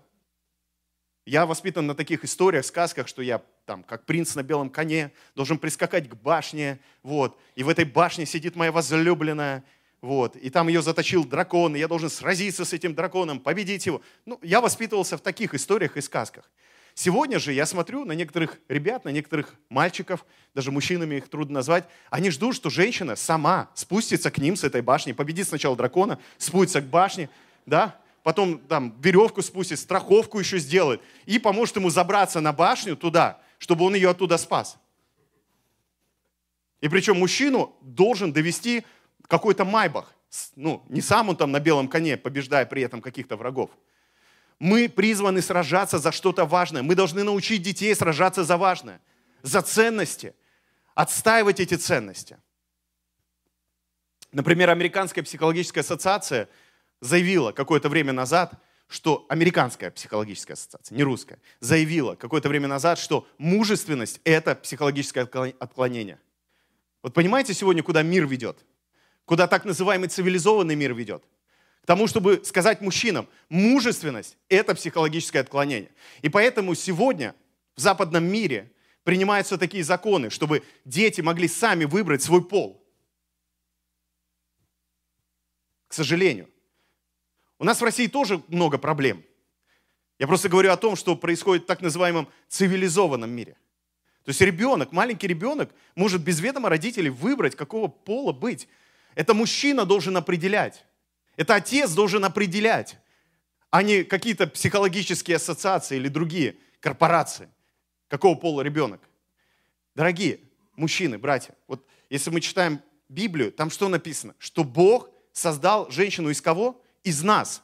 [1.26, 5.58] я воспитан на таких историях, сказках, что я там, как принц на белом коне, должен
[5.58, 9.64] прискакать к башне, вот, и в этой башне сидит моя возлюбленная,
[10.02, 14.02] вот, и там ее заточил дракон, и я должен сразиться с этим драконом, победить его.
[14.26, 16.50] Ну, я воспитывался в таких историях и сказках.
[16.94, 21.86] Сегодня же я смотрю на некоторых ребят, на некоторых мальчиков, даже мужчинами их трудно назвать,
[22.10, 26.82] они ждут, что женщина сама спустится к ним с этой башни, победит сначала дракона, спустится
[26.82, 27.30] к башне,
[27.66, 33.42] да, потом там веревку спустит, страховку еще сделает и поможет ему забраться на башню туда,
[33.58, 34.78] чтобы он ее оттуда спас.
[36.82, 38.84] И причем мужчину должен довести
[39.28, 40.14] какой-то майбах.
[40.56, 43.70] Ну, не сам он там на белом коне, побеждая при этом каких-то врагов.
[44.60, 46.84] Мы призваны сражаться за что-то важное.
[46.84, 49.02] Мы должны научить детей сражаться за важное,
[49.42, 50.36] за ценности,
[50.96, 52.38] отстаивать эти ценности.
[54.32, 56.48] Например, Американская психологическая ассоциация–
[57.02, 58.54] заявила какое-то время назад,
[58.88, 66.20] что американская психологическая ассоциация, не русская, заявила какое-то время назад, что мужественность– это психологическое отклонение.
[67.02, 68.66] Вот понимаете сегодня, куда мир ведет?
[69.26, 71.24] Куда так называемый цивилизованный мир ведет?
[71.82, 75.92] К тому, чтобы сказать мужчинам, мужественность– это психологическое отклонение.
[76.22, 77.34] И поэтому сегодня
[77.76, 78.72] в западном мире
[79.04, 82.86] принимаются такие законы, чтобы дети могли сами выбрать свой пол.
[85.88, 86.51] К сожалению.
[87.62, 89.24] У нас в России тоже много проблем.
[90.17, 93.56] Я просто говорю о том, что происходит в так называемом цивилизованном мире.
[94.24, 98.67] То есть ребенок, маленький ребенок может без ведома родителей выбрать, какого пола быть.
[99.13, 100.84] Это мужчина должен определять.
[101.36, 102.97] Это отец должен определять,
[103.69, 107.47] а не какие-то психологические ассоциации или другие корпорации.
[108.08, 109.08] Какого пола ребенок.
[109.93, 110.39] Дорогие
[110.76, 114.34] мужчины, братья, вот если мы читаем Библию, там что написано?
[114.39, 116.82] Что Бог создал женщину из кого?
[117.04, 117.64] Из нас.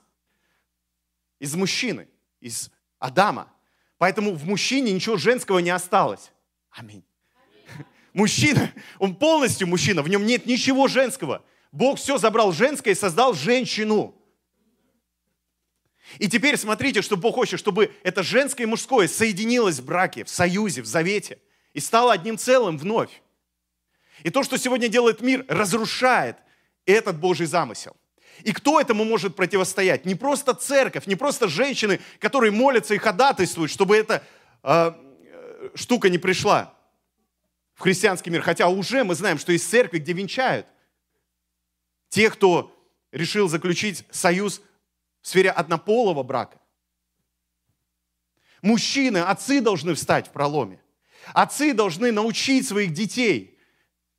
[1.40, 2.08] Из мужчины,
[2.40, 3.52] из Адама.
[3.98, 6.32] Поэтому в мужчине ничего женского не осталось.
[6.72, 7.04] Аминь.
[8.14, 11.44] Мужчина, он полностью мужчина, в нем нет ничего женского.
[11.72, 14.16] Бог все забрал женское и создал женщину.
[16.20, 20.30] И теперь смотрите, что Бог хочет, чтобы это женское и мужское соединилось в браке, в
[20.30, 21.40] союзе, в завете
[21.74, 23.22] и стало одним целым вновь.
[24.24, 26.38] И то, что сегодня делает мир, разрушает
[26.86, 27.96] этот Божий замысел.
[28.44, 30.06] И кто этому может противостоять?
[30.06, 34.24] Не просто церковь, не просто женщины, которые молятся и ходатайствуют, чтобы эта
[34.64, 34.92] э,
[35.76, 36.74] штука не пришла
[37.74, 38.42] в христианский мир.
[38.42, 40.68] Хотя уже мы знаем, что есть церкви, где венчают.
[42.10, 42.74] Те, кто
[43.12, 44.62] решил заключить союз
[45.22, 46.60] в сфере однополого брака.
[48.62, 50.82] Мужчины, отцы должны встать в проломе.
[51.34, 53.60] Отцы должны научить своих детей,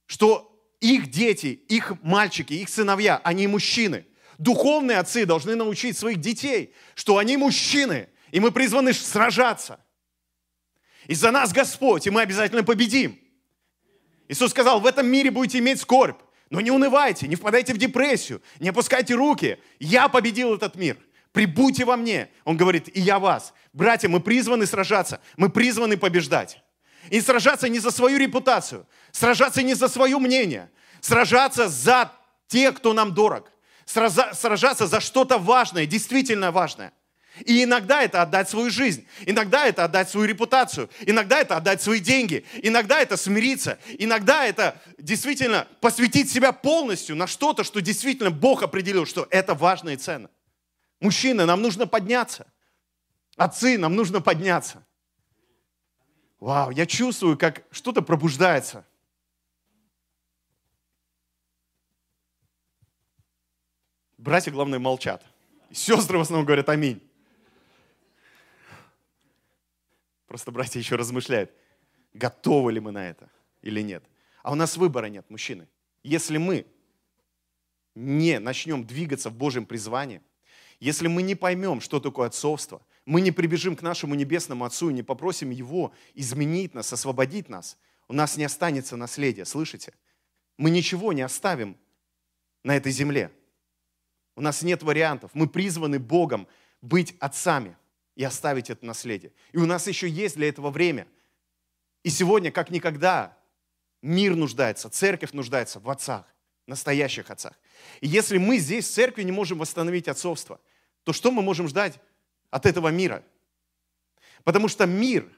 [0.06, 0.47] что
[0.80, 4.06] их дети, их мальчики, их сыновья, они мужчины.
[4.38, 9.80] Духовные отцы должны научить своих детей, что они мужчины, и мы призваны сражаться.
[11.06, 13.18] И за нас Господь, и мы обязательно победим.
[14.28, 18.42] Иисус сказал, в этом мире будете иметь скорбь, но не унывайте, не впадайте в депрессию,
[18.60, 19.58] не опускайте руки.
[19.80, 20.98] Я победил этот мир.
[21.32, 22.30] Прибудьте во мне.
[22.44, 23.54] Он говорит, и я вас.
[23.72, 26.62] Братья, мы призваны сражаться, мы призваны побеждать.
[27.10, 32.12] И сражаться не за свою репутацию, сражаться не за свое мнение, сражаться за
[32.48, 33.50] тех, кто нам дорог,
[33.84, 36.92] сражаться за что-то важное, действительно важное.
[37.44, 42.00] И иногда это отдать свою жизнь, иногда это отдать свою репутацию, иногда это отдать свои
[42.00, 48.62] деньги, иногда это смириться, иногда это действительно посвятить себя полностью на что-то, что действительно Бог
[48.62, 50.30] определил, что это важно и ценно.
[51.00, 52.46] Мужчины, нам нужно подняться.
[53.36, 54.84] Отцы, нам нужно подняться.
[56.40, 58.86] Вау, я чувствую, как что-то пробуждается.
[64.16, 65.24] Братья, главное, молчат.
[65.72, 67.02] Сестры в основном говорят аминь.
[70.26, 71.50] Просто братья еще размышляют,
[72.12, 73.30] готовы ли мы на это
[73.62, 74.04] или нет.
[74.42, 75.66] А у нас выбора нет, мужчины.
[76.02, 76.66] Если мы
[77.94, 80.22] не начнем двигаться в Божьем призвании,
[80.80, 84.92] если мы не поймем, что такое отцовство, мы не прибежим к нашему небесному Отцу и
[84.92, 89.94] не попросим Его изменить нас, освободить нас, у нас не останется наследия, слышите?
[90.58, 91.78] Мы ничего не оставим
[92.64, 93.32] на этой земле.
[94.36, 95.30] У нас нет вариантов.
[95.32, 96.46] Мы призваны Богом
[96.82, 97.78] быть отцами
[98.14, 99.32] и оставить это наследие.
[99.52, 101.06] И у нас еще есть для этого время.
[102.02, 103.38] И сегодня, как никогда,
[104.02, 106.26] мир нуждается, церковь нуждается в отцах,
[106.66, 107.54] настоящих отцах.
[108.02, 110.60] И если мы здесь, в церкви, не можем восстановить отцовство,
[111.04, 111.98] то что мы можем ждать
[112.50, 113.24] от этого мира?
[114.44, 115.30] Потому что мир,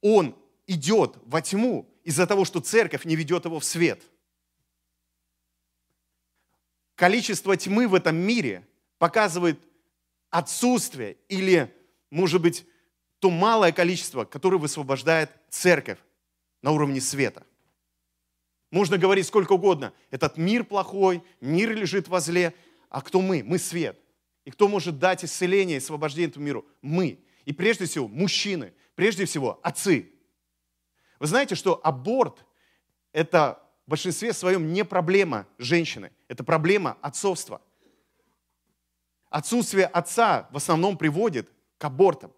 [0.00, 0.36] он
[0.66, 4.02] идет во тьму из-за того, что церковь не ведет его в свет.
[6.94, 8.66] Количество тьмы в этом мире
[8.98, 9.58] показывает
[10.30, 11.74] отсутствие или,
[12.10, 12.66] может быть,
[13.18, 15.98] то малое количество, которое высвобождает церковь
[16.62, 17.44] на уровне света.
[18.70, 19.92] Можно говорить сколько угодно.
[20.10, 22.54] Этот мир плохой, мир лежит во зле.
[22.88, 23.42] А кто мы?
[23.42, 23.98] Мы свет.
[24.44, 26.66] И кто может дать исцеление и освобождение этому миру?
[26.82, 27.24] Мы.
[27.44, 30.10] И прежде всего мужчины, прежде всего отцы.
[31.18, 32.44] Вы знаете, что аборт–
[33.12, 37.62] это в большинстве своем не проблема женщины, это проблема отцовства.
[39.30, 42.32] Отсутствие отца в основном приводит к абортам.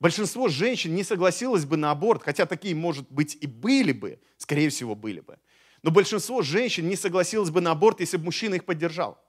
[0.00, 4.68] Большинство женщин не согласилось бы на аборт, хотя такие, может быть, и были бы, скорее
[4.68, 5.38] всего, были бы.
[5.82, 9.22] Но большинство женщин не согласилось бы на аборт, если бы мужчина их поддержал.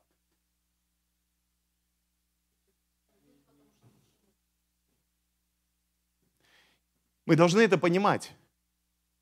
[7.26, 8.34] Мы должны это понимать.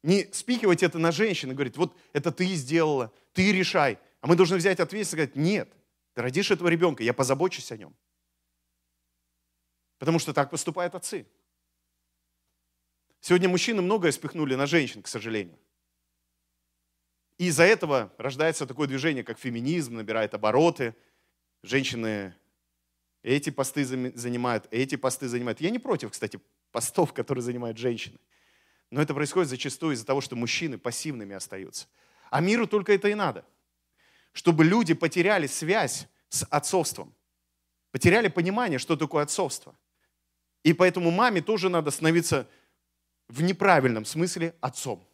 [0.04, 4.00] Не спихивать это на женщин и говорить, вот это ты сделала, ты решай.
[4.22, 5.72] А мы должны взять ответственность и сказать, нет,
[6.14, 7.96] ты родишь этого ребенка, я позабочусь о нем.
[10.00, 11.28] Потому что так поступают отцы.
[13.20, 15.60] Сегодня мужчины многое спихнули на женщин, к сожалению.
[17.38, 20.96] И из-за этого рождается такое движение, как феминизм, набирает обороты.
[21.62, 22.36] Женщины
[23.22, 25.62] эти посты занимают, эти посты занимают.
[25.62, 26.40] Я не против, кстати,
[26.72, 28.18] постов, которые занимают женщины.
[28.90, 31.88] Но это происходит зачастую из-за того, что мужчины пассивными остаются.
[32.30, 33.46] А миру только это и надо.
[34.34, 37.14] Чтобы люди потеряли связь с отцовством.
[37.92, 39.76] Потеряли понимание, что такое отцовство.
[40.64, 42.48] И поэтому маме тоже надо становиться
[43.28, 45.06] в неправильном смысле отцом.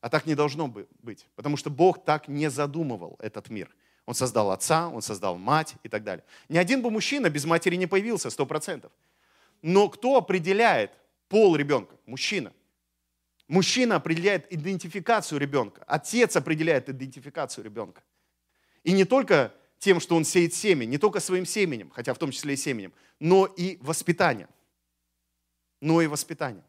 [0.00, 3.74] А так не должно быть, потому что Бог так не задумывал этот мир.
[4.04, 6.24] Он создал отца, он создал мать и так далее.
[6.50, 8.92] Ни один бы мужчина без матери не появился, сто процентов.
[9.64, 10.92] Но кто определяет
[11.28, 11.96] пол ребенка?
[12.04, 12.52] Мужчина.
[13.48, 15.82] Мужчина определяет идентификацию ребенка.
[15.86, 18.02] Отец определяет идентификацию ребенка.
[18.82, 22.30] И не только тем, что он сеет семя, не только своим семенем, хотя в том
[22.30, 24.50] числе и семенем, но и воспитанием.
[25.80, 26.64] Но и воспитанием.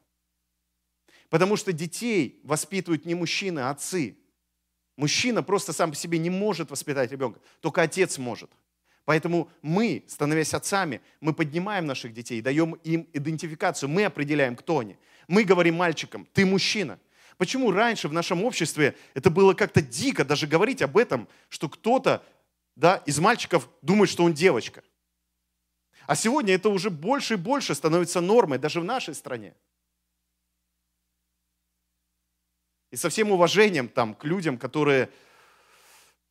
[1.27, 4.17] Потому что детей воспитывают не мужчины, а отцы.
[4.95, 8.51] Мужчина просто сам по себе не может воспитать ребенка, только отец может.
[9.05, 14.97] Поэтому мы, становясь отцами, мы поднимаем наших детей, даем им идентификацию, мы определяем, кто они.
[15.27, 16.99] Мы говорим мальчикам, ты мужчина.
[17.37, 22.23] Почему раньше в нашем обществе это было как-то дико даже говорить об этом, что кто-то
[22.75, 24.83] да, из мальчиков думает, что он девочка.
[26.07, 29.53] А сегодня это уже больше и больше становится нормой, даже в нашей стране.
[32.91, 35.09] И со всем уважением там, к людям, которые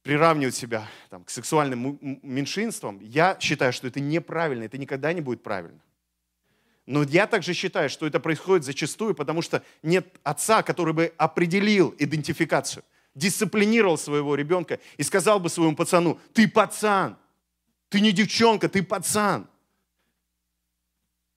[0.05, 5.43] приравнивают себя там, к сексуальным меньшинствам, я считаю, что это неправильно, это никогда не будет
[5.43, 5.81] правильно.
[6.87, 11.95] Но я также считаю, что это происходит зачастую, потому что нет отца, который бы определил
[11.99, 17.17] идентификацию, дисциплинировал своего ребенка и сказал бы своему пацану, ты пацан,
[17.89, 19.49] ты не девчонка, ты пацан.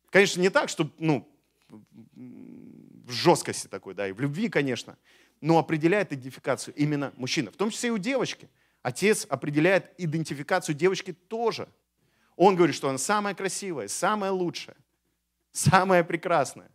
[0.10, 1.26] Конечно, не так, что, ну,
[1.70, 4.98] в жесткости такой, да, и в любви, конечно,
[5.40, 8.50] но определяет идентификацию именно мужчина, в том числе и у девочки.
[8.88, 11.67] Отец определяет идентификацию девочки тоже.
[12.38, 14.78] Он говорит, что она самая красивая, самая лучшая,
[15.52, 16.71] самая прекрасная.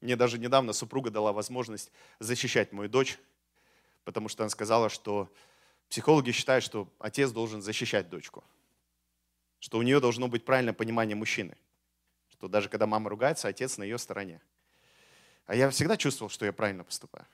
[0.00, 3.16] Мне даже недавно супруга дала возможность защищать мою дочь,
[4.02, 5.32] потому что она сказала, что
[5.88, 8.42] психологи считают, что отец должен защищать дочку,
[9.60, 11.56] что у нее должно быть правильное понимание мужчины
[12.28, 14.40] что даже когда мама ругается, отец на ее стороне.
[15.46, 17.24] А я всегда чувствовал, что я правильно поступаю.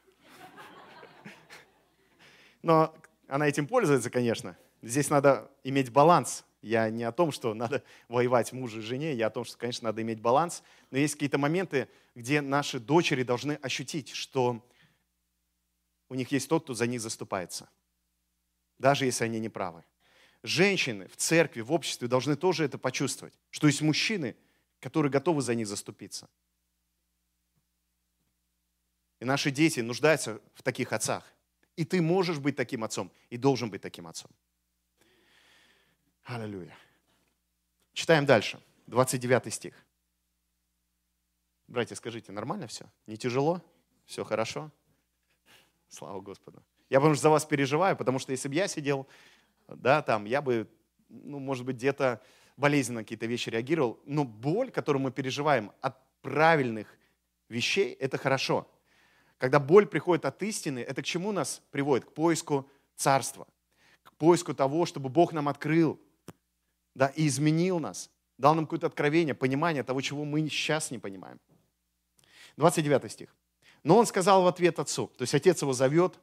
[2.62, 2.94] Но
[3.26, 4.56] она этим пользуется, конечно.
[4.82, 6.44] Здесь надо иметь баланс.
[6.60, 9.86] Я не о том, что надо воевать мужу и жене, я о том, что, конечно,
[9.86, 10.62] надо иметь баланс.
[10.90, 14.64] Но есть какие-то моменты, где наши дочери должны ощутить, что
[16.08, 17.68] у них есть тот, кто за них заступается.
[18.78, 19.84] Даже если они не правы.
[20.42, 24.36] Женщины в церкви, в обществе должны тоже это почувствовать, что есть мужчины,
[24.80, 26.28] которые готовы за них заступиться.
[29.20, 31.24] И наши дети нуждаются в таких отцах.
[31.78, 34.32] И ты можешь быть таким отцом, и должен быть таким отцом.
[36.24, 36.76] Аллилуйя.
[37.92, 39.74] Читаем дальше, 29 стих.
[41.68, 42.84] Братья, скажите, нормально все?
[43.06, 43.62] Не тяжело?
[44.06, 44.72] Все хорошо?
[45.88, 46.64] Слава Господу.
[46.90, 49.06] Я потому что за вас переживаю, потому что если бы я сидел,
[49.68, 50.68] да, там, я бы,
[51.08, 52.20] ну, может быть, где-то
[52.56, 56.98] болезненно какие-то вещи реагировал, но боль, которую мы переживаем от правильных
[57.48, 58.68] вещей, это хорошо.
[59.38, 62.04] Когда боль приходит от истины, это к чему нас приводит?
[62.04, 63.46] К поиску царства,
[64.02, 65.98] к поиску того, чтобы Бог нам открыл
[66.94, 71.38] да, и изменил нас, дал нам какое-то откровение, понимание того, чего мы сейчас не понимаем.
[72.56, 73.34] 29 стих.
[73.84, 76.18] Но он сказал в ответ отцу, то есть отец его зовет,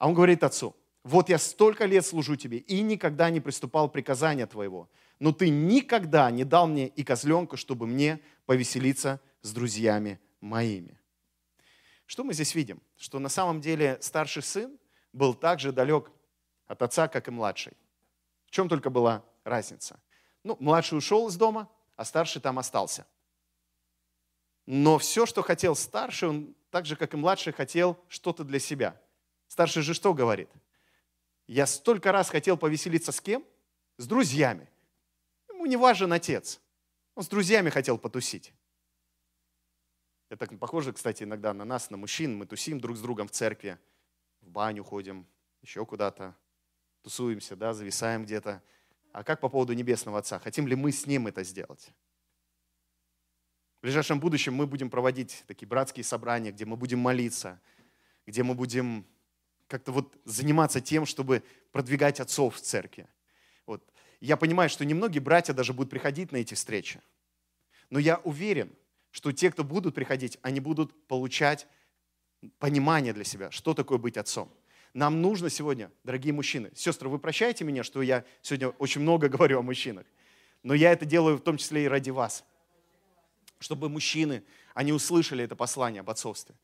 [0.00, 4.46] а он говорит отцу, вот я столько лет служу тебе и никогда не приступал приказания
[4.46, 4.90] твоего,
[5.20, 10.97] но ты никогда не дал мне и козленка, чтобы мне повеселиться с друзьями моими.
[12.08, 12.80] Что мы здесь видим?
[12.96, 14.78] Что на самом деле старший сын
[15.12, 16.10] был так же далек
[16.66, 17.74] от отца, как и младший.
[18.46, 20.00] В чем только была разница?
[20.42, 23.06] Ну, младший ушел из дома, а старший там остался.
[24.64, 28.98] Но все, что хотел старший, он так же, как и младший, хотел что-то для себя.
[29.46, 30.48] Старший же что говорит?
[31.46, 33.44] Я столько раз хотел повеселиться с кем?
[33.98, 34.66] С друзьями.
[35.50, 36.58] Ему не важен отец.
[37.14, 38.54] Он с друзьями хотел потусить.
[40.28, 42.36] Это похоже, кстати, иногда на нас, на мужчин.
[42.36, 43.78] Мы тусим друг с другом в церкви,
[44.40, 45.26] в баню ходим,
[45.62, 46.36] еще куда-то,
[47.02, 48.62] тусуемся, да, зависаем где-то.
[49.12, 50.38] А как по поводу Небесного Отца?
[50.38, 51.90] Хотим ли мы с Ним это сделать?
[53.78, 57.60] В ближайшем будущем мы будем проводить такие братские собрания, где мы будем молиться,
[58.26, 59.06] где мы будем
[59.66, 63.08] как-то вот заниматься тем, чтобы продвигать отцов в церкви.
[63.66, 63.82] Вот
[64.20, 67.00] я понимаю, что немногие братья даже будут приходить на эти встречи.
[67.88, 68.74] Но я уверен,
[69.10, 71.66] что те, кто будут приходить, они будут получать
[72.58, 74.52] понимание для себя, что такое быть отцом.
[74.94, 79.58] Нам нужно сегодня, дорогие мужчины, сестры, вы прощаете меня, что я сегодня очень много говорю
[79.58, 80.06] о мужчинах,
[80.62, 82.44] но я это делаю в том числе и ради вас,
[83.58, 84.44] чтобы мужчины,
[84.74, 86.54] они услышали это послание об отцовстве.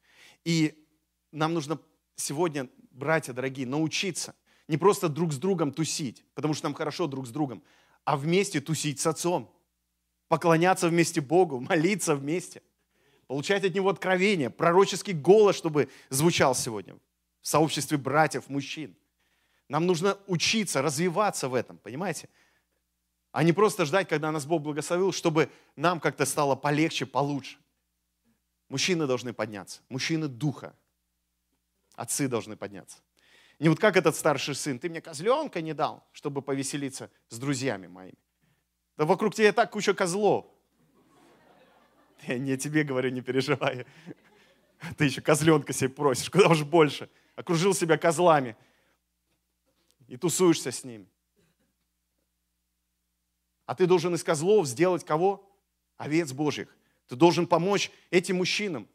[0.45, 0.87] И
[1.33, 1.81] нам нужно
[2.17, 4.35] сегодня, братья дорогие, научиться
[4.69, 7.63] не просто друг с другом тусить, потому что нам хорошо друг с другом,
[8.05, 9.54] а вместе тусить с отцом,
[10.35, 12.61] поклоняться вместе Богу, молиться вместе,
[13.29, 16.97] получать от Него откровение, пророческий голос, чтобы звучал сегодня
[17.41, 18.97] в сообществе братьев, мужчин.
[19.69, 22.29] Нам нужно учиться, развиваться в этом, понимаете?
[23.31, 27.57] А не просто ждать, когда нас Бог благословил, чтобы нам как-то стало полегче, получше.
[28.69, 30.75] Мужчины должны подняться, мужчины духа.
[31.95, 32.99] Отцы должны подняться.
[33.61, 37.87] Не вот как этот старший сын, ты мне козленка не дал, чтобы повеселиться с друзьями
[37.87, 38.24] моими.
[38.97, 40.47] Да вокруг тебя так куча козлов.
[42.27, 43.87] Я не тебе говорю, не переживай.
[44.97, 47.11] Ты еще козленка себе просишь, куда уж больше.
[47.37, 48.57] Окружил себя козлами
[50.07, 51.09] и тусуешься с ними.
[53.67, 55.51] А ты должен из козлов сделать кого?
[55.97, 56.77] Овец Божьих.
[57.09, 58.89] Ты должен помочь этим мужчинам,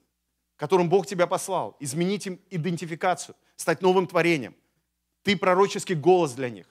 [0.56, 4.56] которым Бог тебя послал, изменить им идентификацию, стать новым творением.
[5.24, 6.68] Ты пророческий голос для них.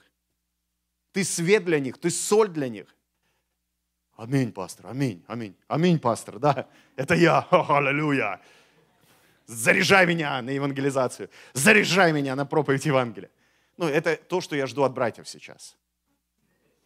[1.11, 2.95] Ты свет для них, ты соль для них.
[4.19, 6.67] Аминь, пастор, аминь, аминь, аминь, пастор, да,
[6.97, 8.41] это я, аллилуйя.
[9.45, 13.31] Заряжай меня на евангелизацию, заряжай меня на проповедь Евангелия.
[13.77, 15.77] Ну, это то, что я жду от братьев сейчас.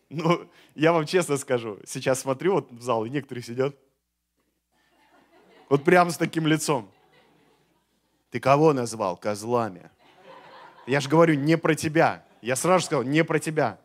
[0.10, 3.76] Ну, я вам честно скажу, сейчас смотрю вот в зал, и некоторые сидят,
[5.70, 6.92] вот прямо с таким лицом.
[8.30, 9.90] Ты кого назвал козлами?
[10.86, 12.24] Я же говорю не про тебя.
[12.44, 13.80] Я сразу сказал, не про тебя.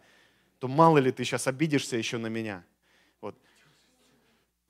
[0.58, 2.62] То мало ли ты сейчас обидишься еще на меня.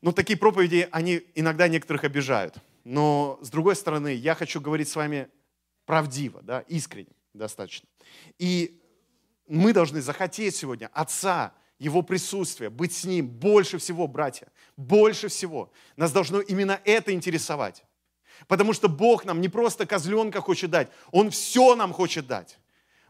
[0.01, 0.07] Вот.
[0.07, 2.57] Ну, такие проповеди, они иногда некоторых обижают.
[2.85, 5.29] Но, с другой стороны, я хочу говорить с вами
[5.87, 7.89] правдиво, да, искренне достаточно.
[8.39, 8.81] И
[9.47, 15.71] мы должны захотеть сегодня Отца, Его присутствие, быть с Ним больше всего, братья, больше всего.
[15.97, 17.85] Нас должно именно это интересовать.
[18.47, 22.59] Потому что Бог нам не просто козленка хочет дать, Он все нам хочет дать.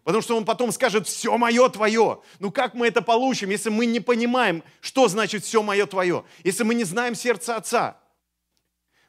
[0.09, 2.23] Потому что Он потом скажет, все мое твое.
[2.39, 6.25] Ну как мы это получим, если мы не понимаем, что значит все мое твое?
[6.45, 7.99] Если мы не знаем сердца Отца?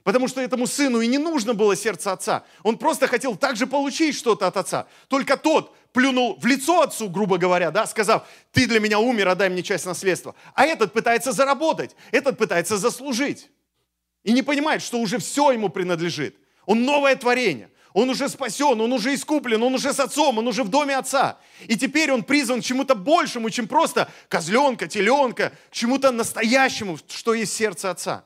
[0.04, 2.44] Потому что этому сыну и не нужно было сердце отца.
[2.64, 4.88] Он просто хотел также получить что-то от отца.
[5.08, 9.48] Только тот плюнул в лицо отцу, грубо говоря, да, сказав, ты для меня умер, отдай
[9.50, 10.36] мне часть наследства.
[10.54, 13.50] А этот пытается заработать, этот пытается заслужить.
[14.26, 16.36] И не понимает, что уже все ему принадлежит.
[16.66, 17.70] Он новое творение.
[17.94, 21.40] Он уже спасен, он уже искуплен, он уже с отцом, он уже в доме отца.
[21.68, 27.34] И теперь он призван к чему-то большему, чем просто козленка, теленка, к чему-то настоящему, что
[27.34, 28.26] есть сердце отца.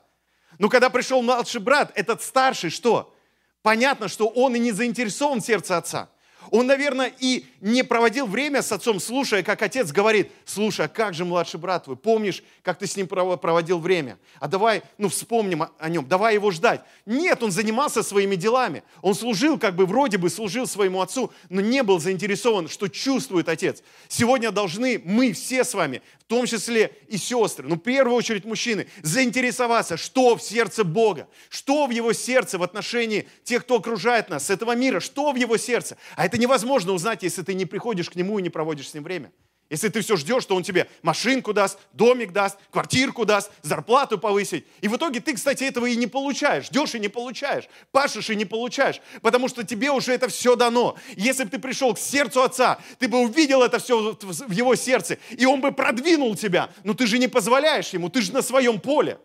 [0.58, 3.14] Но когда пришел младший брат, этот старший, что?
[3.62, 6.10] Понятно, что он и не заинтересован в сердце отца.
[6.50, 11.14] Он, наверное, и не проводил время с отцом, слушая, как отец говорит, слушай, а как
[11.14, 11.96] же младший брат твой?
[11.96, 14.18] Помнишь, как ты с ним проводил время?
[14.38, 16.82] А давай, ну, вспомним о нем, давай его ждать.
[17.06, 18.82] Нет, он занимался своими делами.
[19.00, 23.48] Он служил, как бы вроде бы служил своему отцу, но не был заинтересован, что чувствует
[23.48, 23.82] отец.
[24.08, 28.44] Сегодня должны мы все с вами, в том числе и сестры, ну, в первую очередь
[28.44, 34.28] мужчины, заинтересоваться, что в сердце Бога, что в его сердце в отношении тех, кто окружает
[34.28, 35.96] нас, с этого мира, что в его сердце.
[36.14, 39.04] А это невозможно узнать, если ты не приходишь к нему и не проводишь с ним
[39.04, 39.32] время.
[39.70, 44.66] Если ты все ждешь, что он тебе машинку даст, домик даст, квартирку даст, зарплату повысить.
[44.82, 46.66] И в итоге ты, кстати, этого и не получаешь.
[46.66, 47.64] Ждешь и не получаешь.
[47.90, 49.00] Пашешь и не получаешь.
[49.22, 50.96] Потому что тебе уже это все дано.
[51.16, 55.18] Если бы ты пришел к сердцу отца, ты бы увидел это все в его сердце,
[55.30, 56.70] и он бы продвинул тебя.
[56.84, 59.18] Но ты же не позволяешь ему, ты же на своем поле.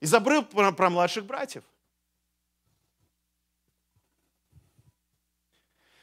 [0.00, 1.64] И забыл про, про младших братьев.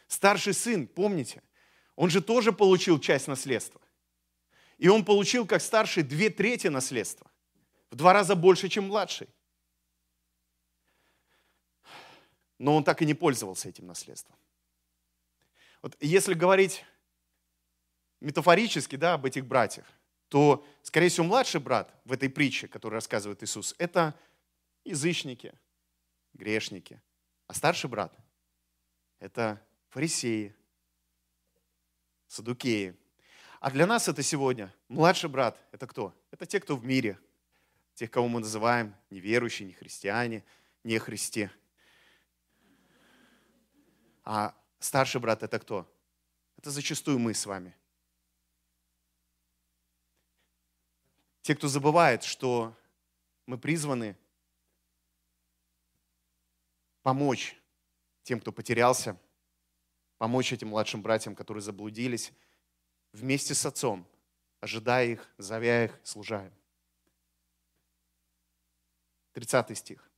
[0.10, 1.44] Старший сын, помните,
[1.96, 3.80] он же тоже получил часть наследства.
[4.80, 7.30] И он получил, как старший, две трети наследства.
[7.92, 9.30] В два раза больше, чем младший.
[12.58, 14.36] Но он так и не пользовался этим наследством.
[15.84, 16.84] Вот если говорить
[18.20, 19.86] метафорически да, об этих братьях,
[20.28, 24.16] то, скорее всего, младший брат в этой притче, которую рассказывает Иисус, это
[24.84, 25.54] язычники,
[26.34, 27.00] грешники.
[27.46, 28.12] А старший брат–
[29.20, 30.56] это фарисеи,
[32.28, 32.96] садукеи.
[33.60, 35.60] А для нас это сегодня младший брат.
[35.72, 36.14] Это кто?
[36.32, 37.20] Это те, кто в мире.
[37.96, 40.46] Тех, кого мы называем неверующие, не христиане,
[40.84, 41.50] не христи.
[44.24, 45.92] А старший брат это кто?
[46.58, 47.76] Это зачастую мы с вами.
[51.42, 52.78] Те, кто забывает, что
[53.46, 54.16] мы призваны
[57.02, 57.58] помочь
[58.24, 59.20] тем, кто потерялся,
[60.20, 62.32] помочь этим младшим братьям, которые заблудились,
[63.14, 64.06] вместе с отцом,
[64.60, 66.54] ожидая их, зовя их, служа им.
[69.34, 70.12] 30 стих.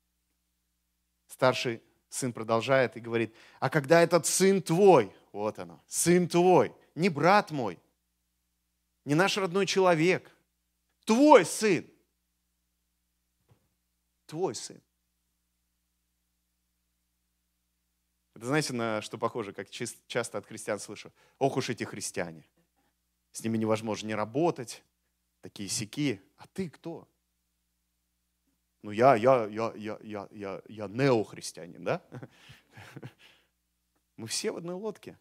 [1.28, 7.08] Старший сын продолжает и говорит, а когда этот сын твой, вот оно, сын твой, не
[7.08, 7.80] брат мой,
[9.06, 10.30] не наш родной человек,
[11.06, 11.88] твой сын,
[14.26, 14.82] твой сын.
[18.42, 22.44] Это знаете, на что похоже, как часто от христиан слышу, ох уж эти христиане.
[23.32, 24.84] С ними невозможно не работать,
[25.42, 26.20] такие сики.
[26.38, 27.08] А ты кто?
[28.82, 32.02] Ну, я, я, я, я, я, я, я неохристианин, да?
[34.18, 35.20] Мы все в одной лодке.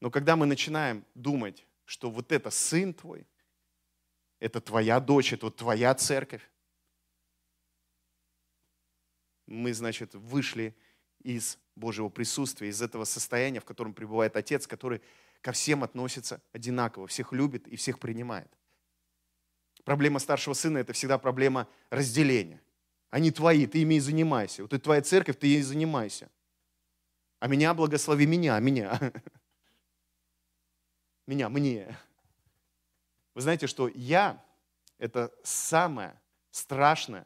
[0.00, 3.28] Но когда мы начинаем думать, что вот это сын твой,
[4.40, 6.50] это твоя дочь, это вот твоя церковь,
[9.46, 10.74] мы, значит, вышли
[11.24, 15.00] из Божьего присутствия, из этого состояния, в котором пребывает Отец, который
[15.40, 18.50] ко всем относится одинаково, всех любит и всех принимает.
[19.84, 22.60] Проблема старшего сына– это всегда проблема разделения.
[23.10, 24.62] Они твои, ты ими и занимайся.
[24.62, 26.30] Вот это твоя церковь, ты ей занимайся.
[27.40, 28.98] А меня благослови меня, меня.
[31.24, 31.96] Меня, мне.
[33.34, 34.44] Вы знаете, что я–
[34.98, 36.20] это самое
[36.50, 37.24] страшное,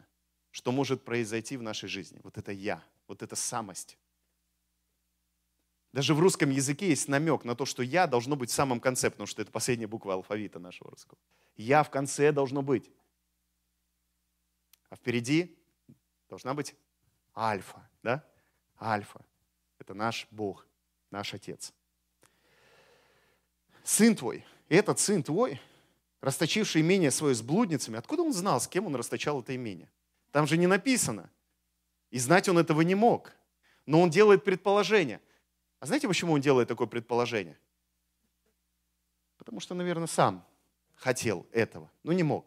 [0.51, 2.21] что может произойти в нашей жизни.
[2.23, 3.99] Вот это я, вот эта самость.
[5.93, 9.11] Даже в русском языке есть намек на то, что «я» должно быть в самом конце,
[9.11, 11.19] потому что это последняя буква алфавита нашего русского.
[11.57, 12.91] «Я» в конце должно быть.
[14.91, 15.59] А впереди
[16.29, 16.75] должна быть
[17.35, 18.25] альфа, да?
[18.81, 19.25] Альфа.
[19.79, 20.67] Это наш Бог,
[21.11, 21.73] наш Отец.
[23.85, 25.61] Сын твой, этот сын твой,
[26.21, 29.91] расточивший имение свое с блудницами, откуда он знал, с кем он расточал это имение?
[30.33, 31.31] Там же не написано.
[32.17, 33.31] И знать он этого не мог.
[33.85, 35.21] Но он делает предположение.
[35.81, 37.59] А знаете, почему он делает такое предположение?
[39.37, 40.43] Потому что, наверное, сам
[40.95, 42.47] хотел этого, но не мог.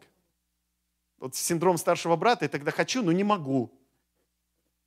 [1.18, 3.70] Вот синдром старшего брата, я тогда хочу, но не могу.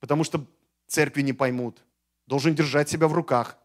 [0.00, 0.44] Потому что
[0.86, 1.82] церкви не поймут.
[2.26, 3.56] Должен держать себя в руках.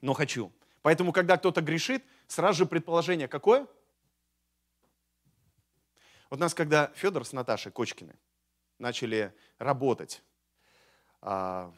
[0.00, 0.50] Но хочу.
[0.82, 3.68] Поэтому, когда кто-то грешит, сразу же предположение какое?
[6.30, 8.16] Вот нас, когда Федор с Наташей Кочкиной
[8.80, 10.22] начали работать
[11.20, 11.72] а,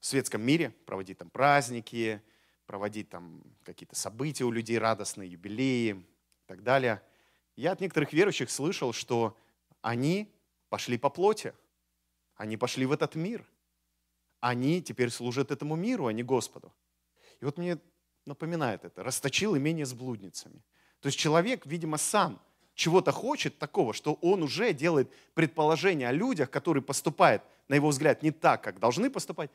[0.00, 2.22] в светском мире, проводить там праздники,
[2.66, 7.02] проводить там какие-то события у людей радостные, юбилеи и так далее.
[7.56, 9.36] Я от некоторых верующих слышал, что
[9.80, 10.34] они
[10.68, 11.54] пошли по плоти,
[12.34, 13.44] они пошли в этот мир.
[14.40, 16.72] Они теперь служат этому миру, а не Господу.
[17.40, 17.78] И вот мне
[18.24, 20.62] напоминает это, расточил имение с блудницами.
[21.00, 22.40] То есть человек, видимо, сам
[22.78, 28.22] чего-то хочет такого, что он уже делает предположение о людях, которые поступают, на его взгляд,
[28.22, 29.50] не так, как должны поступать,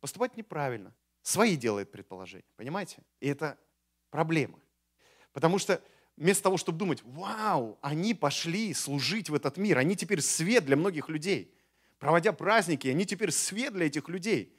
[0.00, 0.94] поступать неправильно.
[1.22, 2.98] Свои делает предположения, понимаете?
[3.20, 3.56] И это
[4.10, 4.58] проблема.
[5.32, 5.80] Потому что
[6.18, 10.76] вместо того, чтобы думать, вау, они пошли служить в этот мир, они теперь свет для
[10.76, 11.50] многих людей.
[11.98, 14.54] Проводя праздники, они теперь свет для этих людей.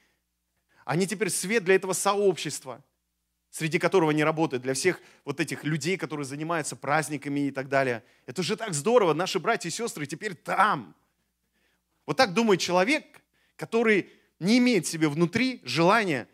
[0.86, 2.84] Они теперь свет для этого сообщества,
[3.56, 8.03] среди которого они работают, для всех вот этих людей, которые занимаются праздниками и так далее.
[8.26, 10.93] Это же так здорово, наши братья и сестры теперь там.
[12.06, 13.06] Вот так думает человек,
[13.56, 14.10] который
[14.41, 16.28] не имеет в себе внутри желания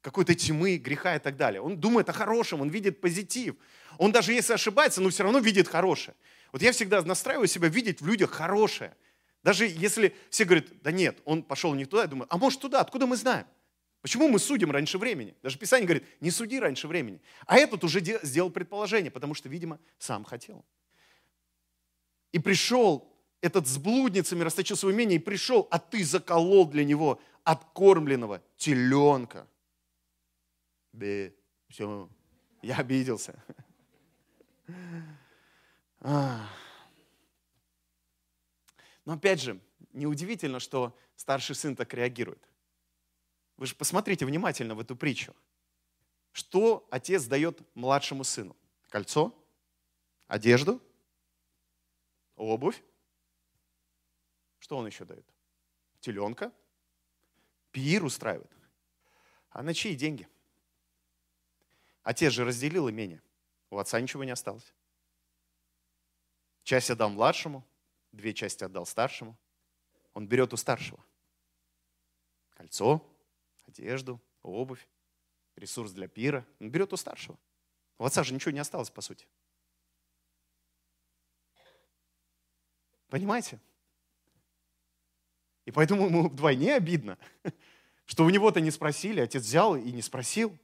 [0.00, 1.60] какой-то тьмы, греха и так далее.
[1.60, 3.56] Он думает о хорошем, он видит позитив.
[3.98, 6.16] Он даже если ошибается, но все равно видит хорошее.
[6.52, 8.96] Вот я всегда настраиваю себя видеть в людях хорошее.
[9.42, 12.80] Даже если все говорят, да нет, он пошел не туда, я думаю, а может туда,
[12.80, 13.46] откуда мы знаем?
[14.02, 15.34] Почему мы судим раньше времени?
[15.42, 17.20] Даже Писание говорит, не суди раньше времени.
[17.46, 20.64] А этот уже сделал предположение, потому что, видимо, сам хотел.
[22.32, 27.20] И пришел этот с блудницами расточил свое имение и пришел, а ты заколол для него
[27.44, 29.46] откормленного теленка.
[30.92, 31.34] Бе,
[31.68, 32.08] все,
[32.62, 33.42] я обиделся.
[36.00, 36.48] Но
[39.06, 39.60] опять же,
[39.92, 42.42] неудивительно, что старший сын так реагирует.
[43.56, 45.34] Вы же посмотрите внимательно в эту притчу.
[46.32, 48.54] Что отец дает младшему сыну?
[48.90, 49.34] Кольцо,
[50.26, 50.82] одежду,
[52.36, 52.82] обувь,
[54.58, 55.24] что он еще дает?
[56.00, 56.52] Теленка.
[57.70, 58.50] Пир устраивает.
[59.50, 60.28] А на чьи деньги?
[62.02, 63.22] Отец же разделил имение.
[63.70, 64.74] У отца ничего не осталось.
[66.62, 67.64] Часть отдал младшему,
[68.12, 69.36] две части отдал старшему.
[70.14, 70.98] Он берет у старшего.
[72.54, 73.06] Кольцо,
[73.78, 74.86] одежду, обувь,
[75.56, 76.46] ресурс для пира.
[76.60, 77.38] Он берет у старшего.
[77.98, 79.26] У отца же ничего не осталось, по сути.
[83.08, 83.60] Понимаете?
[85.64, 87.18] И поэтому ему вдвойне обидно,
[88.04, 90.56] что у него-то не спросили, отец взял и не спросил.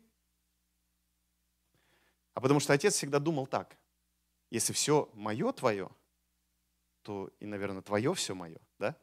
[2.34, 3.76] А потому что отец всегда думал так,
[4.50, 5.90] если все мое твое,
[7.02, 8.96] то и, наверное, твое все мое, да?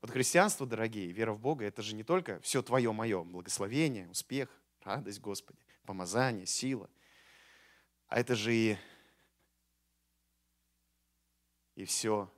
[0.00, 4.48] Вот христианство, дорогие, вера в Бога, это же не только все твое мое, благословение, успех,
[4.82, 6.88] радость Господи, помазание, сила,
[8.06, 8.78] а это же и,
[11.74, 12.32] и все,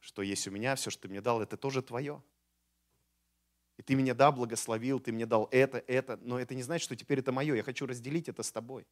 [0.00, 2.22] что есть у меня, все, что ты мне дал, это тоже твое.
[3.76, 6.96] И ты меня, да, благословил, ты мне дал это, это, но это не значит, что
[6.96, 7.54] теперь это мое.
[7.54, 8.84] Я хочу разделить это с тобой.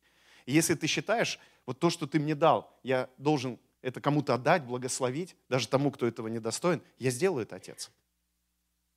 [0.44, 4.64] И если ты считаешь, вот то, что ты мне дал, я должен это кому-то отдать,
[4.64, 7.92] благословить, даже тому, кто этого не достоин, я сделаю это, Отец.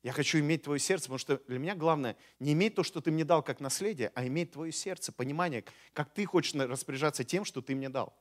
[0.02, 3.12] Я хочу иметь твое сердце, потому что для меня главное не иметь то, что ты
[3.12, 7.62] мне дал как наследие, а иметь твое сердце, понимание, как ты хочешь распоряжаться тем, что
[7.62, 8.18] ты мне дал.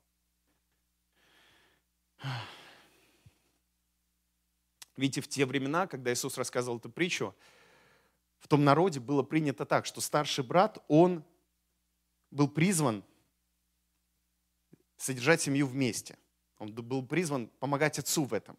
[4.95, 7.33] Видите, в те времена, когда Иисус рассказывал эту притчу,
[8.37, 11.25] в том народе было принято так, что старший брат, он
[12.29, 13.03] был призван
[14.97, 16.15] содержать семью вместе.
[16.59, 18.57] Он был призван помогать отцу в этом.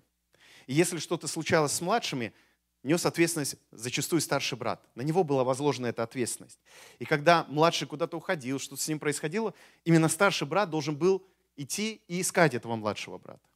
[0.66, 2.32] И если что-то случалось с младшими,
[2.82, 4.82] нес ответственность зачастую старший брат.
[4.94, 6.58] На него была возложена эта ответственность.
[6.98, 11.26] И когда младший куда-то уходил, что-то с ним происходило, именно старший брат должен был
[11.56, 13.46] идти и искать этого младшего брата.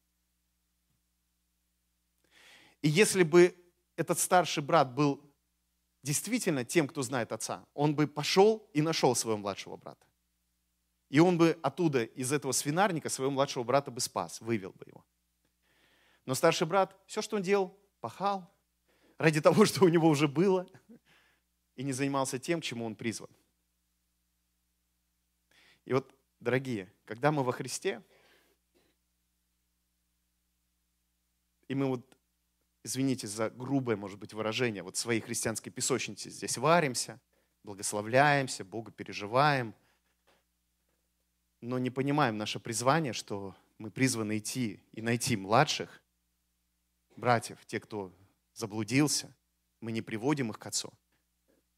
[2.83, 3.57] И если бы
[3.97, 5.23] этот старший брат был
[6.03, 10.05] действительно тем, кто знает отца, он бы пошел и нашел своего младшего брата.
[11.15, 15.05] И он бы оттуда, из этого свинарника, своего младшего брата бы спас, вывел бы его.
[16.27, 18.53] Но старший брат, все, что он делал, пахал
[19.17, 20.69] ради того, что у него уже было,
[21.77, 23.31] и не занимался тем, к чему он призван.
[25.85, 28.03] И вот, дорогие, когда мы во Христе,
[31.69, 32.19] и мы вот
[32.83, 37.21] извините за грубое, может быть, выражение, вот своей христианской песочницы здесь варимся,
[37.63, 39.77] благословляемся, Бога переживаем,
[41.65, 46.03] но не понимаем наше призвание, что мы призваны идти и найти младших
[47.17, 48.13] братьев, те, кто
[48.53, 49.35] заблудился,
[49.81, 50.93] мы не приводим их к Отцу,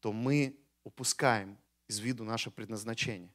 [0.01, 1.57] то мы упускаем
[1.87, 3.33] из виду наше предназначение.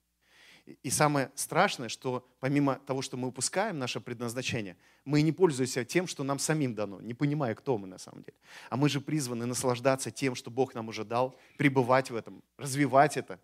[0.82, 4.76] И самое страшное, что помимо того, что мы упускаем наше предназначение,
[5.06, 8.36] мы не пользуемся тем, что нам самим дано, не понимая, кто мы на самом деле.
[8.68, 13.16] А мы же призваны наслаждаться тем, что Бог нам уже дал, пребывать в этом, развивать
[13.16, 13.40] это.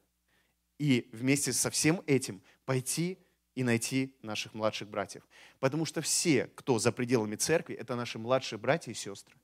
[0.78, 3.18] И вместе со всем этим пойти
[3.54, 5.26] и найти наших младших братьев.
[5.58, 9.34] Потому что все, кто за пределами церкви, это наши младшие братья и сестры.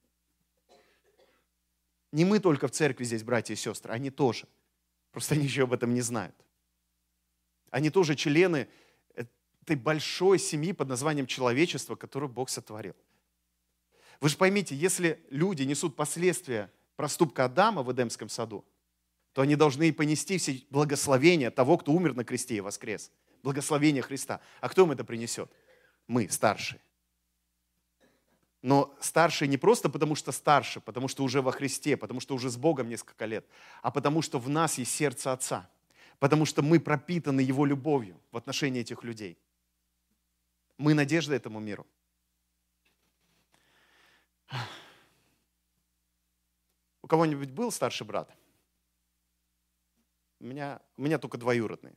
[2.13, 4.47] Не мы только в церкви здесь братья и сестры, они тоже.
[5.11, 6.37] Просто они еще об этом не знают.
[7.71, 8.69] Они тоже члены
[9.15, 12.95] этой большой семьи под названием человечество, которую Бог сотворил.
[14.21, 18.67] Вы же поймите, если люди несут последствия проступка Адама в Эдемском саду,
[19.35, 23.11] то они должны понести все благословения того, кто умер на кресте и воскрес.
[23.43, 24.41] Благословение Христа.
[24.63, 25.51] А кто им это принесет?
[26.07, 26.81] Мы, старшие.
[28.63, 32.49] Но старшие не просто потому, что старше, потому что уже во Христе, потому что уже
[32.49, 33.45] с Богом несколько лет,
[33.83, 35.69] а потому что в нас есть сердце Отца
[36.19, 39.39] потому что мы пропитаны Его любовью в отношении этих людей.
[40.79, 41.87] Мы надежда этому миру.
[47.03, 48.35] У кого-нибудь был старший брат?
[50.45, 51.95] У меня, у меня только двоюродный.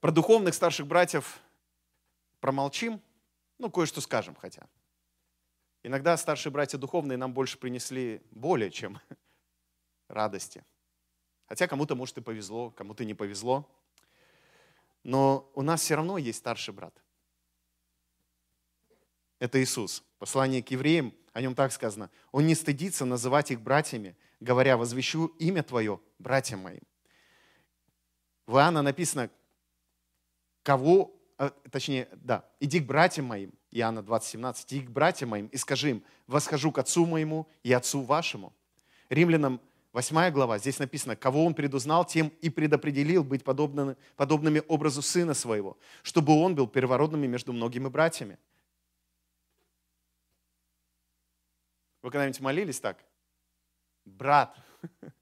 [0.00, 1.38] Про духовных старших братьев
[2.40, 3.00] промолчим,
[3.58, 4.66] ну, кое-что скажем хотя.
[5.84, 8.98] Иногда старшие братья духовные нам больше принесли более, чем
[10.08, 10.64] радости.
[11.46, 13.72] Хотя кому-то, может, и повезло, кому-то не повезло.
[15.04, 17.04] Но у нас все равно есть старший брат.
[19.38, 20.02] Это Иисус.
[20.18, 22.10] Послание к евреям, о нем так сказано.
[22.32, 26.82] Он не стыдится называть их братьями, говоря, возвещу имя Твое братьям моим.
[28.46, 29.30] В Иоанна написано,
[30.62, 35.56] кого, а, точнее, да, иди к братьям моим, Иоанна 20:17, иди к братьям моим и
[35.56, 38.52] скажи им, восхожу к отцу моему и отцу вашему.
[39.08, 39.60] Римлянам
[39.96, 45.32] Восьмая глава, здесь написано, кого он предузнал, тем и предопределил быть подобными, подобными образу сына
[45.32, 48.38] своего, чтобы он был первородными между многими братьями.
[52.02, 53.02] Вы когда-нибудь молились так?
[54.06, 54.56] Брат.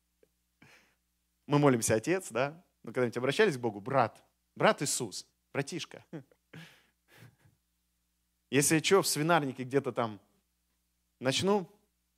[1.46, 2.62] Мы молимся, Отец, да?
[2.82, 3.80] Вы когда-нибудь обращались к Богу?
[3.80, 4.22] Брат.
[4.54, 5.26] Брат Иисус.
[5.52, 6.04] Братишка.
[8.50, 10.20] Если что, в свинарнике где-то там
[11.18, 11.68] начну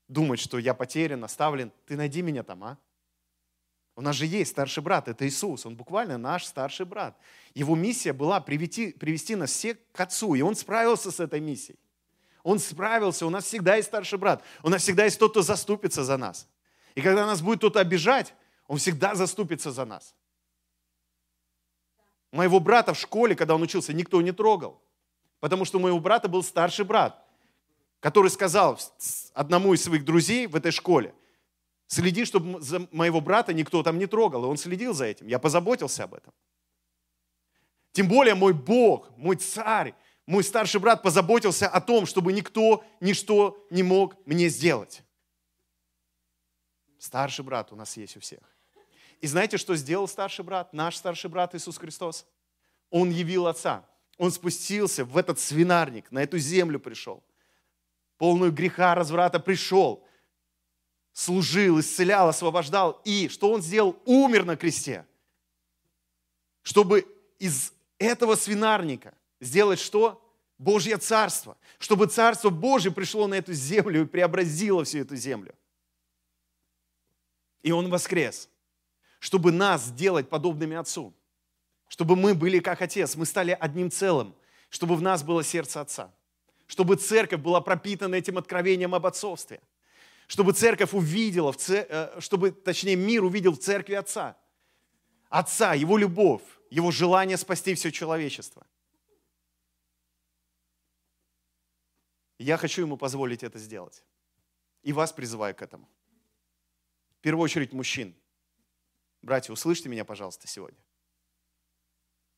[0.08, 2.78] думать, что я потерян, оставлен, ты найди меня там, а?
[3.94, 7.18] У нас же есть старший брат, это Иисус, он буквально наш старший брат.
[7.54, 11.78] Его миссия была привести, привести нас всех к Отцу, и он справился с этой миссией.
[12.42, 16.04] Он справился, у нас всегда есть старший брат, у нас всегда есть тот, кто заступится
[16.04, 16.46] за нас.
[16.96, 18.34] И когда нас будет кто-то обижать,
[18.66, 20.16] он всегда заступится за нас.
[22.32, 24.82] Моего брата в школе, когда он учился, никто не трогал.
[25.38, 27.24] Потому что у моего брата был старший брат,
[28.00, 28.80] который сказал
[29.32, 31.14] одному из своих друзей в этой школе–
[31.88, 34.44] Следи, чтобы за моего брата никто там не трогал.
[34.44, 35.28] И он следил за этим.
[35.28, 36.32] Я позаботился об этом.
[37.92, 39.94] Тем более мой Бог, мой царь,
[40.26, 45.02] мой старший брат позаботился о том, чтобы никто, ничто не мог мне сделать.
[46.98, 48.40] Старший брат у нас есть у всех.
[49.20, 52.26] И знаете, что сделал старший брат, наш старший брат Иисус Христос?
[52.90, 53.84] Он явил Отца.
[54.18, 57.22] Он спустился в этот свинарник, на эту землю пришел.
[58.16, 60.06] Полную греха, разврата пришел
[61.16, 63.00] служил, исцелял, освобождал.
[63.06, 63.96] И что он сделал?
[64.04, 65.06] Умер на кресте.
[66.62, 67.06] Чтобы
[67.38, 70.22] из этого свинарника сделать что?
[70.58, 71.56] Божье царство.
[71.78, 75.54] Чтобы царство Божье пришло на эту землю и преобразило всю эту землю.
[77.66, 78.48] И он воскрес.
[79.18, 81.12] Чтобы нас сделать подобными Отцу.
[81.88, 83.16] Чтобы мы были как Отец.
[83.16, 84.34] Мы стали одним целым.
[84.70, 86.10] Чтобы в нас было сердце Отца.
[86.66, 89.60] Чтобы церковь была пропитана этим откровением об отцовстве–
[90.26, 94.36] чтобы церковь увидела, э, чтобы, точнее, мир увидел в церкви Отца.
[95.28, 98.66] Отца, Его любовь, Его желание спасти все человечество.
[102.38, 104.02] Я хочу Ему позволить это сделать.
[104.82, 105.88] И вас призываю к этому.
[107.26, 108.14] Первую очередь мужчин.
[109.20, 110.78] Братья, услышьте меня, пожалуйста, сегодня.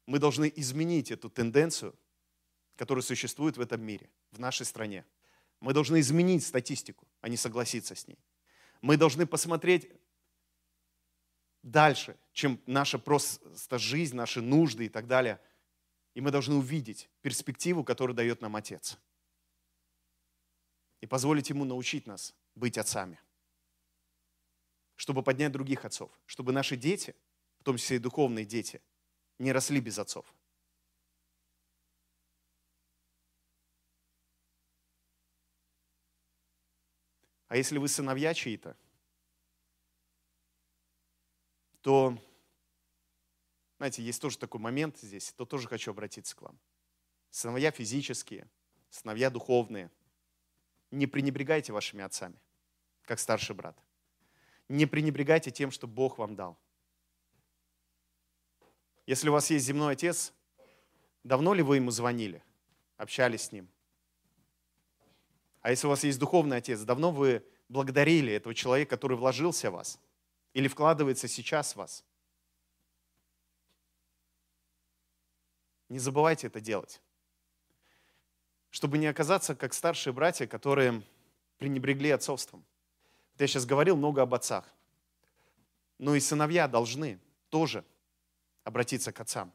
[0.06, 1.94] Мы должны изменить эту тенденцию,
[2.74, 5.04] которая существует в этом мире, в нашей стране.
[5.60, 8.18] Мы должны изменить статистику, а не согласиться с ней.
[8.80, 9.92] Мы должны посмотреть
[11.62, 15.38] дальше, чем наша просто жизнь, наши нужды и так далее.
[16.14, 18.96] И мы должны увидеть перспективу, которую дает нам Отец.
[21.02, 23.20] И позволить Ему научить нас быть отцами.
[24.98, 26.10] Чтобы поднять других отцов.
[26.26, 27.14] Чтобы наши дети,
[27.60, 28.82] в том числе и духовные дети,
[29.38, 30.34] не росли без отцов.
[37.46, 38.76] А если вы сыновья чьи-то,
[41.80, 42.18] то,
[43.76, 46.58] знаете, есть тоже такой момент здесь, то тоже хочу обратиться к вам.
[47.30, 48.50] Сыновья физические,
[48.90, 49.92] сыновья духовные.
[50.90, 52.40] Не пренебрегайте вашими отцами,
[53.02, 53.80] как старший брат.
[54.68, 56.58] Не пренебрегайте тем, что Бог вам дал.
[59.06, 60.34] Если у вас есть земной отец,
[61.24, 62.42] давно ли вы ему звонили,
[62.98, 63.68] общались с ним?
[65.62, 69.74] А если у вас есть духовный отец, давно вы благодарили этого человека, который вложился в
[69.74, 69.98] вас
[70.52, 72.04] или вкладывается сейчас в вас?
[75.88, 77.00] Не забывайте это делать.
[78.70, 81.02] Чтобы не оказаться как старшие братья, которые
[81.56, 82.64] пренебрегли отцовством.
[83.38, 84.64] Я сейчас говорил много об отцах.
[85.98, 87.18] Но и сыновья должны
[87.48, 87.84] тоже
[88.64, 89.52] обратиться к отцам.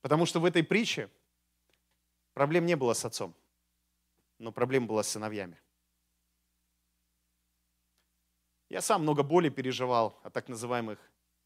[0.00, 1.10] Потому что в этой притче
[2.34, 3.34] проблем не было с отцом
[4.38, 5.58] но проблема была с сыновьями.
[8.68, 10.98] Я сам много боли переживал от так называемых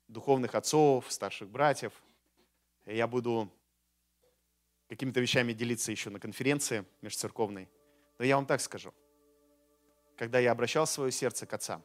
[0.08, 1.92] духовных отцов, старших братьев.
[2.86, 3.52] Я буду
[4.88, 7.68] какими-то вещами делиться еще на конференции межцерковной.
[8.18, 8.92] Но я вам так скажу.
[10.20, 11.82] Когда я обращал свое сердце к отцам,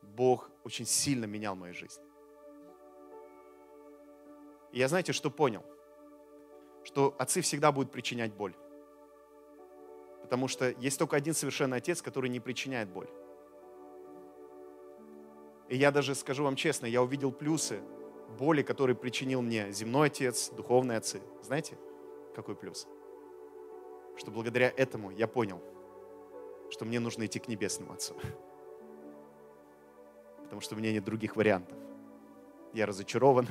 [0.00, 2.00] Бог очень сильно менял мою жизнь.
[4.72, 5.62] И я знаете, что понял?
[6.82, 8.54] Что отцы всегда будут причинять боль.
[10.22, 13.10] Потому что есть только один совершенный Отец, который не причиняет боль.
[15.68, 17.82] И я даже скажу вам честно, я увидел плюсы
[18.38, 21.20] боли, которые причинил мне земной Отец, духовные отцы.
[21.42, 21.76] Знаете,
[22.34, 22.88] какой плюс?
[24.16, 25.60] Что благодаря этому я понял,
[26.70, 28.14] что мне нужно идти к небесному Отцу.
[30.42, 31.76] Потому что у меня нет других вариантов.
[32.72, 33.46] Я разочарован.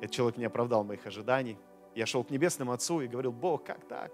[0.00, 1.58] Этот человек не оправдал моих ожиданий.
[1.94, 4.12] Я шел к небесному Отцу и говорил, Бог, как так?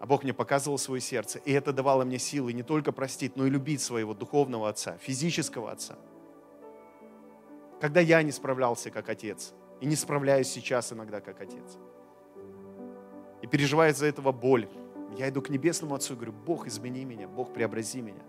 [0.00, 1.38] А Бог мне показывал свое сердце.
[1.38, 5.70] И это давало мне силы не только простить, но и любить своего духовного отца, физического
[5.70, 5.96] отца.
[7.80, 11.78] Когда я не справлялся как отец, и не справляюсь сейчас иногда как отец.
[13.42, 14.68] И переживает за этого боль.
[15.16, 18.22] Я иду к небесному Отцу и говорю, Бог, измени меня, Бог, преобрази меня.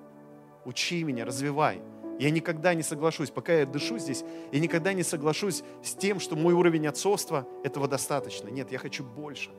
[0.66, 1.82] Учи меня, развивай.
[2.20, 6.36] Я никогда не соглашусь, пока я дышу здесь, я никогда не соглашусь с тем, что
[6.36, 8.48] мой уровень отцовства, этого достаточно.
[8.48, 9.50] Нет, я хочу больше.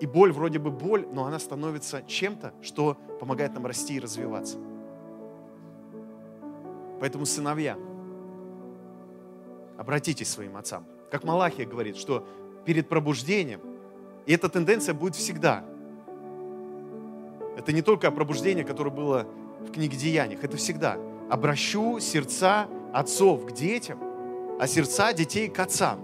[0.00, 4.56] И боль вроде бы боль, но она становится чем-то, что помогает нам расти и развиваться.
[7.00, 7.76] Поэтому, сыновья,
[9.76, 10.86] обратитесь к своим отцам.
[11.10, 12.26] Как Малахия говорит, что
[12.64, 13.60] перед пробуждением,
[14.26, 15.64] и эта тенденция будет всегда.
[17.56, 19.26] Это не только пробуждение, которое было
[19.60, 20.96] в книге Деяниях, это всегда.
[21.28, 23.98] Обращу сердца отцов к детям,
[24.58, 26.00] а сердца детей к отцам.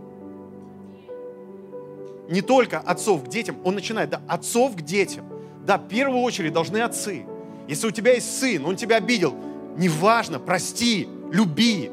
[2.29, 5.25] Не только отцов к детям, он начинает, да, отцов к детям.
[5.65, 7.25] Да, в первую очередь должны отцы.
[7.69, 9.35] Если у тебя есть сын, он тебя обидел,
[9.77, 11.91] неважно, прости, люби,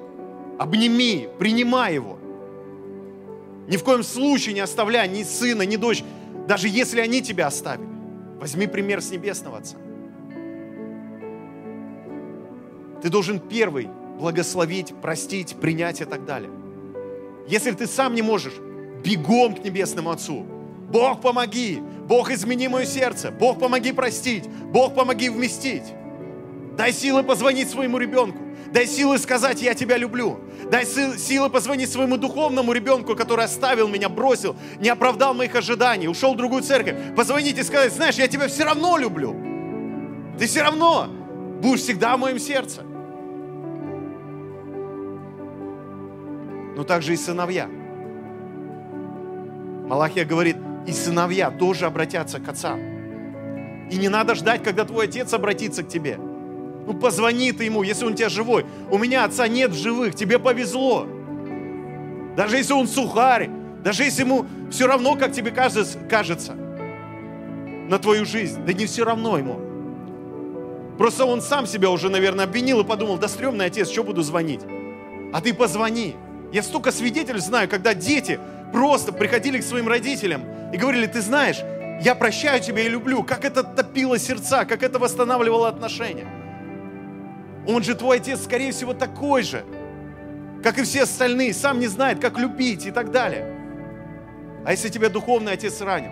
[0.60, 2.18] обними, принимай его.
[3.68, 6.04] Ни в коем случае не оставляй ни сына, ни дочь,
[6.48, 7.93] даже если они тебя оставили.
[8.40, 9.78] Возьми пример с Небесного Отца.
[13.02, 16.52] Ты должен первый благословить, простить, принять и так далее.
[17.48, 18.54] Если ты сам не можешь,
[19.04, 20.46] бегом к Небесному Отцу.
[20.90, 21.82] Бог, помоги!
[22.08, 23.32] Бог, измени мое сердце!
[23.32, 24.48] Бог, помоги простить!
[24.48, 25.94] Бог, помоги вместить!
[26.78, 28.43] Дай силы позвонить своему ребенку.
[28.74, 30.40] Дай силы сказать, я тебя люблю.
[30.72, 36.34] Дай силы позвонить своему духовному ребенку, который оставил меня, бросил, не оправдал моих ожиданий, ушел
[36.34, 36.96] в другую церковь.
[37.16, 39.36] Позвонить и сказать, знаешь, я тебя все равно люблю.
[40.40, 41.08] Ты все равно
[41.62, 42.82] будешь всегда в моем сердце.
[46.76, 47.68] Но также и сыновья.
[49.88, 50.58] Малахия говорит,
[50.88, 52.80] и сыновья тоже обратятся к отцам.
[53.92, 56.18] И не надо ждать, когда твой отец обратится к тебе.
[56.86, 58.66] Ну, позвони ты ему, если он у тебя живой.
[58.92, 61.08] У меня отца нет в живых, тебе повезло.
[62.36, 63.50] Даже если он сухарь,
[63.84, 66.56] даже если ему все равно, как тебе кажется, кажется
[67.88, 69.60] на твою жизнь, да не все равно ему.
[70.98, 74.62] Просто он сам себя уже, наверное, обвинил и подумал, да стрёмный отец, что буду звонить?
[75.34, 76.16] А ты позвони.
[76.52, 78.40] Я столько свидетелей знаю, когда дети
[78.72, 81.58] просто приходили к своим родителям и говорили, ты знаешь,
[82.02, 86.43] я прощаю тебя и люблю, как это топило сердца, как это восстанавливало отношения.
[87.68, 89.64] Он же твой отец, скорее всего, такой же,
[90.64, 93.54] как и все остальные, сам не знает, как любить и так далее.
[94.66, 96.12] А если тебя духовный отец ранил?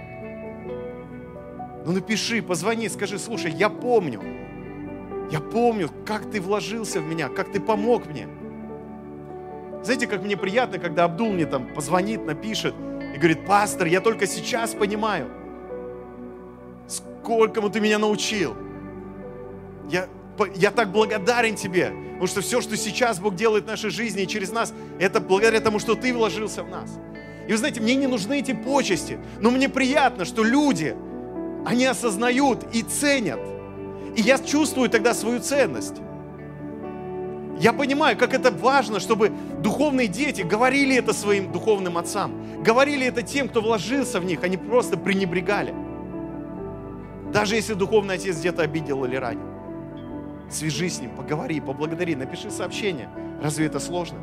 [1.86, 4.22] Ну напиши, позвони, скажи, слушай, я помню,
[5.32, 8.28] я помню, как ты вложился в меня, как ты помог мне.
[9.84, 12.76] Знаете, как мне приятно, когда Абдул мне там позвонит, напишет
[13.16, 15.32] и говорит, пастор, я только сейчас понимаю,
[16.88, 18.56] сколько ты меня научил.
[19.90, 20.08] Я,
[20.56, 24.28] я так благодарен тебе, потому что все, что сейчас Бог делает в нашей жизни и
[24.28, 27.00] через нас, это благодаря тому, что ты вложился в нас.
[27.48, 30.96] И вы знаете, мне не нужны эти почести, но мне приятно, что люди,
[31.66, 33.40] они осознают и ценят.
[34.16, 35.96] И я чувствую тогда свою ценность.
[37.60, 43.22] Я понимаю, как это важно, чтобы духовные дети говорили это своим духовным отцам, говорили это
[43.22, 45.74] тем, кто вложился в них, они просто пренебрегали.
[47.32, 49.51] Даже если духовный отец где-то обидел или ранил.
[50.52, 53.10] Свяжись с ним, поговори, поблагодари, напиши сообщение.
[53.42, 54.20] Разве это сложно?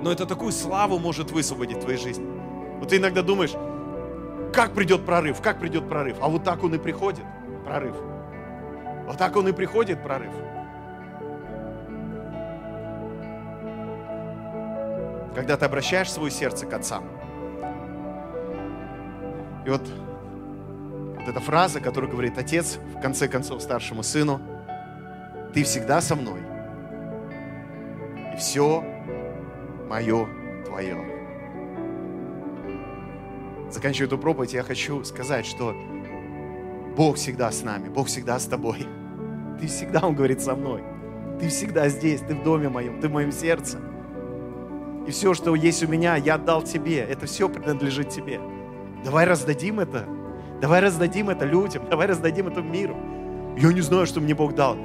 [0.00, 2.26] Но это такую славу может высвободить в твоей жизни.
[2.78, 3.52] Вот ты иногда думаешь,
[4.54, 6.18] как придет прорыв, как придет прорыв.
[6.20, 7.24] А вот так он и приходит,
[7.64, 7.96] прорыв.
[9.06, 10.32] Вот так он и приходит, прорыв.
[15.34, 17.04] Когда ты обращаешь свое сердце к отцам.
[19.66, 19.82] И вот
[21.22, 24.40] вот эта фраза, которая говорит отец, в конце концов, старшему сыну,
[25.54, 26.40] ты всегда со мной.
[28.34, 28.82] И все
[29.88, 30.26] мое
[30.66, 30.96] твое.
[33.70, 35.76] Заканчивая эту проповедь, я хочу сказать, что
[36.96, 38.86] Бог всегда с нами, Бог всегда с тобой.
[39.60, 40.82] Ты всегда, Он говорит, со мной.
[41.38, 43.78] Ты всегда здесь, ты в доме моем, ты в моем сердце.
[45.06, 46.98] И все, что есть у меня, я отдал тебе.
[46.98, 48.40] Это все принадлежит тебе.
[49.04, 50.06] Давай раздадим это
[50.62, 52.96] Давай раздадим это людям, давай раздадим это миру.
[53.58, 54.76] Я не знаю, что мне Бог дал.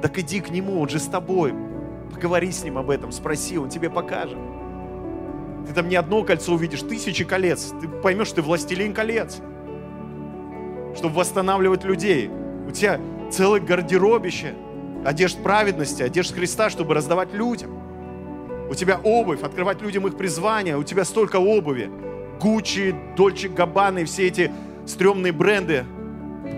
[0.00, 1.52] Так иди к Нему, Он же с тобой.
[2.14, 4.38] Поговори с Ним об этом, спроси, Он тебе покажет.
[5.66, 7.72] Ты там не одно кольцо увидишь, тысячи колец.
[7.80, 9.40] Ты поймешь, что ты властелин колец.
[10.94, 12.30] Чтобы восстанавливать людей.
[12.68, 13.00] У тебя
[13.32, 14.54] целое гардеробище
[15.04, 17.76] одежд праведности, одежд Христа, чтобы раздавать людям.
[18.70, 20.76] У тебя обувь, открывать людям их призвание.
[20.76, 21.90] У тебя столько обуви.
[22.40, 24.52] Гуччи, Дольче Габбана и все эти
[24.86, 25.84] стрёмные бренды.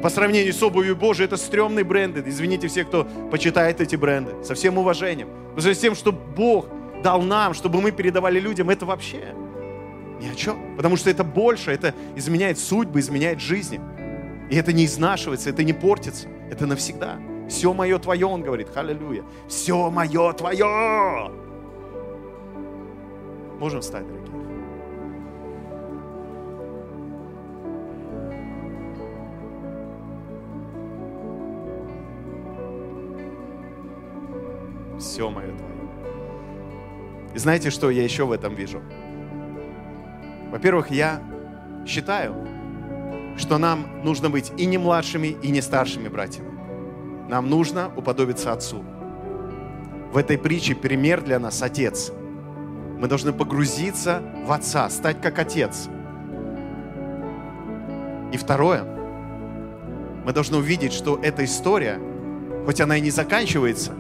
[0.03, 2.23] По сравнению с обувью Божией, это стрёмные бренды.
[2.27, 4.43] Извините все, кто почитает эти бренды.
[4.45, 5.29] Со всем уважением.
[5.57, 6.67] Что с тем, что Бог
[7.03, 9.35] дал нам, чтобы мы передавали людям, это вообще
[10.21, 10.77] ни о чем.
[10.77, 13.81] Потому что это больше, это изменяет судьбы, изменяет жизни.
[14.51, 16.29] И это не изнашивается, это не портится.
[16.51, 17.19] Это навсегда.
[17.49, 18.69] Все мое твое, он говорит.
[18.75, 19.23] Аллилуйя.
[19.49, 21.31] Все мое твое.
[23.59, 24.24] Можем встать, дорогие.
[35.05, 35.75] Все мое твое.
[37.35, 38.81] И знаете, что я еще в этом вижу?
[40.51, 41.21] Во-первых, я
[41.87, 42.35] считаю,
[43.37, 46.51] что нам нужно быть и не младшими, и не старшими братьями.
[47.29, 48.85] Нам нужно уподобиться Отцу.
[50.13, 52.13] В этой притче пример для нас Отец.
[52.99, 55.89] Мы должны погрузиться в Отца, стать как Отец.
[58.33, 58.85] И второе,
[60.25, 61.99] мы должны увидеть, что эта история,
[62.65, 63.93] хоть она и не заканчивается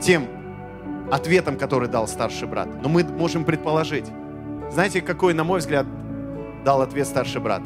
[0.00, 0.26] тем
[1.10, 4.06] ответом, который дал старший брат, но мы можем предположить.
[4.70, 5.86] Знаете, какой, на мой взгляд,
[6.64, 7.62] дал ответ старший брат?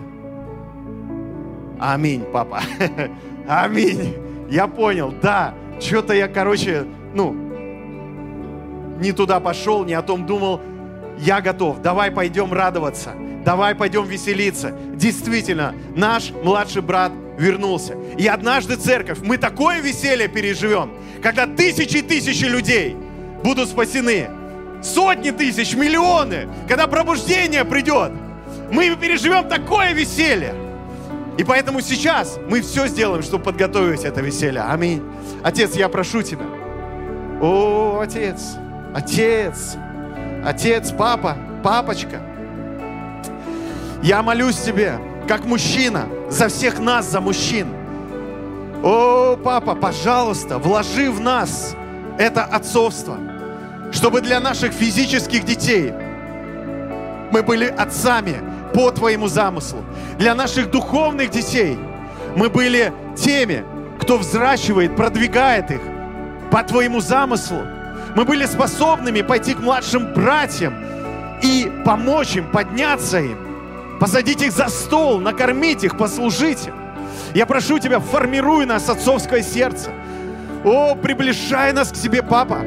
[1.78, 2.60] Аминь, папа.
[3.48, 4.14] Аминь.
[4.50, 5.54] Я понял, да.
[5.80, 7.32] Что-то я, короче, ну,
[9.00, 10.60] не туда пошел, не о том думал.
[11.18, 11.80] Я готов.
[11.80, 13.12] Давай пойдем радоваться.
[13.44, 14.72] Давай пойдем веселиться.
[14.94, 17.94] Действительно, наш младший брат вернулся.
[18.18, 22.96] И однажды церковь, мы такое веселье переживем, когда тысячи и тысячи людей
[23.42, 24.28] будут спасены.
[24.82, 28.12] Сотни тысяч, миллионы, когда пробуждение придет.
[28.70, 30.54] Мы переживем такое веселье.
[31.38, 34.62] И поэтому сейчас мы все сделаем, чтобы подготовить это веселье.
[34.62, 35.02] Аминь.
[35.42, 36.44] Отец, я прошу Тебя.
[37.40, 38.56] О, Отец,
[38.94, 39.76] Отец,
[40.44, 42.20] Отец, Папа, Папочка.
[44.02, 44.98] Я молюсь Тебе,
[45.30, 47.68] как мужчина, за всех нас, за мужчин.
[48.82, 51.76] О, Папа, пожалуйста, вложи в нас
[52.18, 53.16] это отцовство,
[53.92, 55.92] чтобы для наших физических детей
[57.30, 58.42] мы были отцами
[58.74, 59.84] по Твоему замыслу.
[60.18, 61.78] Для наших духовных детей
[62.34, 63.62] мы были теми,
[64.00, 65.80] кто взращивает, продвигает их
[66.50, 67.62] по Твоему замыслу.
[68.16, 70.74] Мы были способными пойти к младшим братьям
[71.40, 73.49] и помочь им, подняться им,
[74.00, 76.74] посадить их за стол, накормить их, послужить им.
[77.34, 79.90] Я прошу Тебя, формируй нас отцовское сердце.
[80.64, 82.62] О, приближай нас к себе, Папа.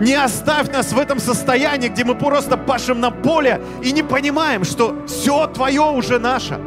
[0.00, 4.64] Не оставь нас в этом состоянии, где мы просто пашем на поле и не понимаем,
[4.64, 6.60] что все Твое уже наше.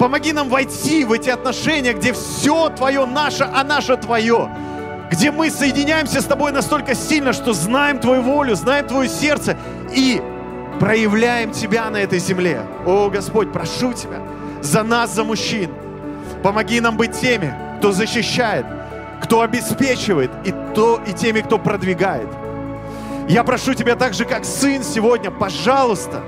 [0.00, 4.48] Помоги нам войти в эти отношения, где все Твое наше, а наше Твое.
[5.10, 9.56] Где мы соединяемся с Тобой настолько сильно, что знаем Твою волю, знаем Твое сердце
[9.92, 10.22] и
[10.80, 12.62] проявляем Тебя на этой земле.
[12.86, 14.20] О, Господь, прошу Тебя
[14.62, 15.70] за нас, за мужчин.
[16.42, 18.66] Помоги нам быть теми, кто защищает,
[19.22, 22.28] кто обеспечивает, и, то, и теми, кто продвигает.
[23.28, 26.22] Я прошу Тебя так же, как сын сегодня, пожалуйста,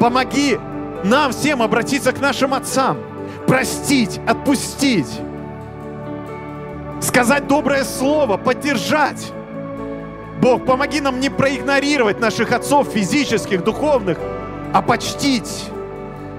[0.00, 0.58] помоги
[1.04, 2.98] нам всем обратиться к нашим отцам,
[3.46, 5.20] простить, отпустить,
[7.00, 9.32] сказать доброе слово, поддержать.
[10.40, 14.18] Бог, помоги нам не проигнорировать наших отцов физических, духовных,
[14.72, 15.64] а почтить,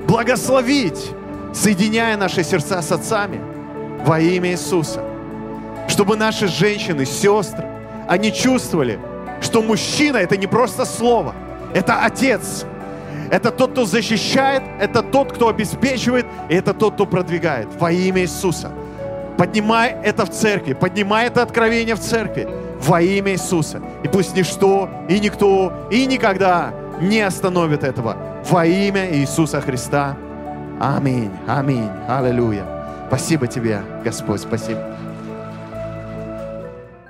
[0.07, 1.11] благословить,
[1.53, 3.41] соединяя наши сердца с отцами
[4.05, 5.03] во имя Иисуса.
[5.89, 7.65] Чтобы наши женщины, сестры,
[8.07, 8.99] они чувствовали,
[9.41, 11.35] что мужчина это не просто слово,
[11.73, 12.65] это отец.
[13.31, 18.21] Это тот, кто защищает, это тот, кто обеспечивает, и это тот, кто продвигает во имя
[18.21, 18.71] Иисуса.
[19.37, 22.47] Поднимай это в церкви, поднимай это откровение в церкви
[22.79, 23.81] во имя Иисуса.
[24.03, 28.17] И пусть ничто и никто и никогда не остановит этого
[28.49, 30.17] во имя Иисуса Христа.
[30.79, 32.65] Аминь, аминь, аллилуйя.
[33.07, 34.97] Спасибо тебе, Господь, спасибо.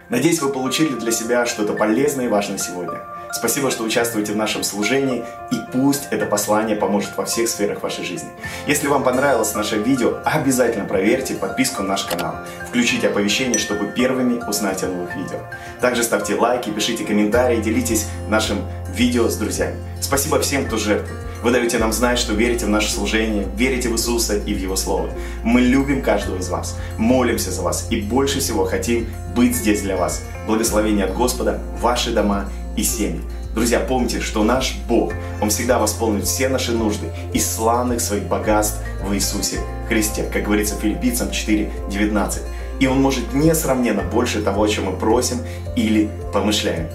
[0.09, 2.99] Надеюсь, вы получили для себя что-то полезное и важное сегодня.
[3.31, 8.03] Спасибо, что участвуете в нашем служении, и пусть это послание поможет во всех сферах вашей
[8.03, 8.29] жизни.
[8.67, 12.35] Если вам понравилось наше видео, обязательно проверьте подписку на наш канал.
[12.67, 15.39] Включите оповещения, чтобы первыми узнать о новых видео.
[15.79, 19.75] Также ставьте лайки, пишите комментарии, делитесь нашим видео с друзьями.
[20.01, 21.19] Спасибо всем, кто жертвует.
[21.41, 24.75] Вы даете нам знать, что верите в наше служение, верите в Иисуса и в Его
[24.75, 25.09] Слово.
[25.41, 29.95] Мы любим каждого из вас, молимся за вас и больше всего хотим быть здесь для
[29.95, 30.21] вас.
[30.47, 32.49] Благословение от Господа, ваши дома
[32.79, 33.21] и семьи.
[33.53, 38.77] Друзья, помните, что наш Бог, Он всегда восполнит все наши нужды из славных своих богатств
[39.03, 42.41] в Иисусе Христе, как говорится Филиппийцам 4.19.
[42.79, 45.39] И Он может несравненно больше того, о чем мы просим
[45.75, 46.87] или помышляем.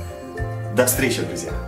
[0.74, 1.63] До встречи, друзья!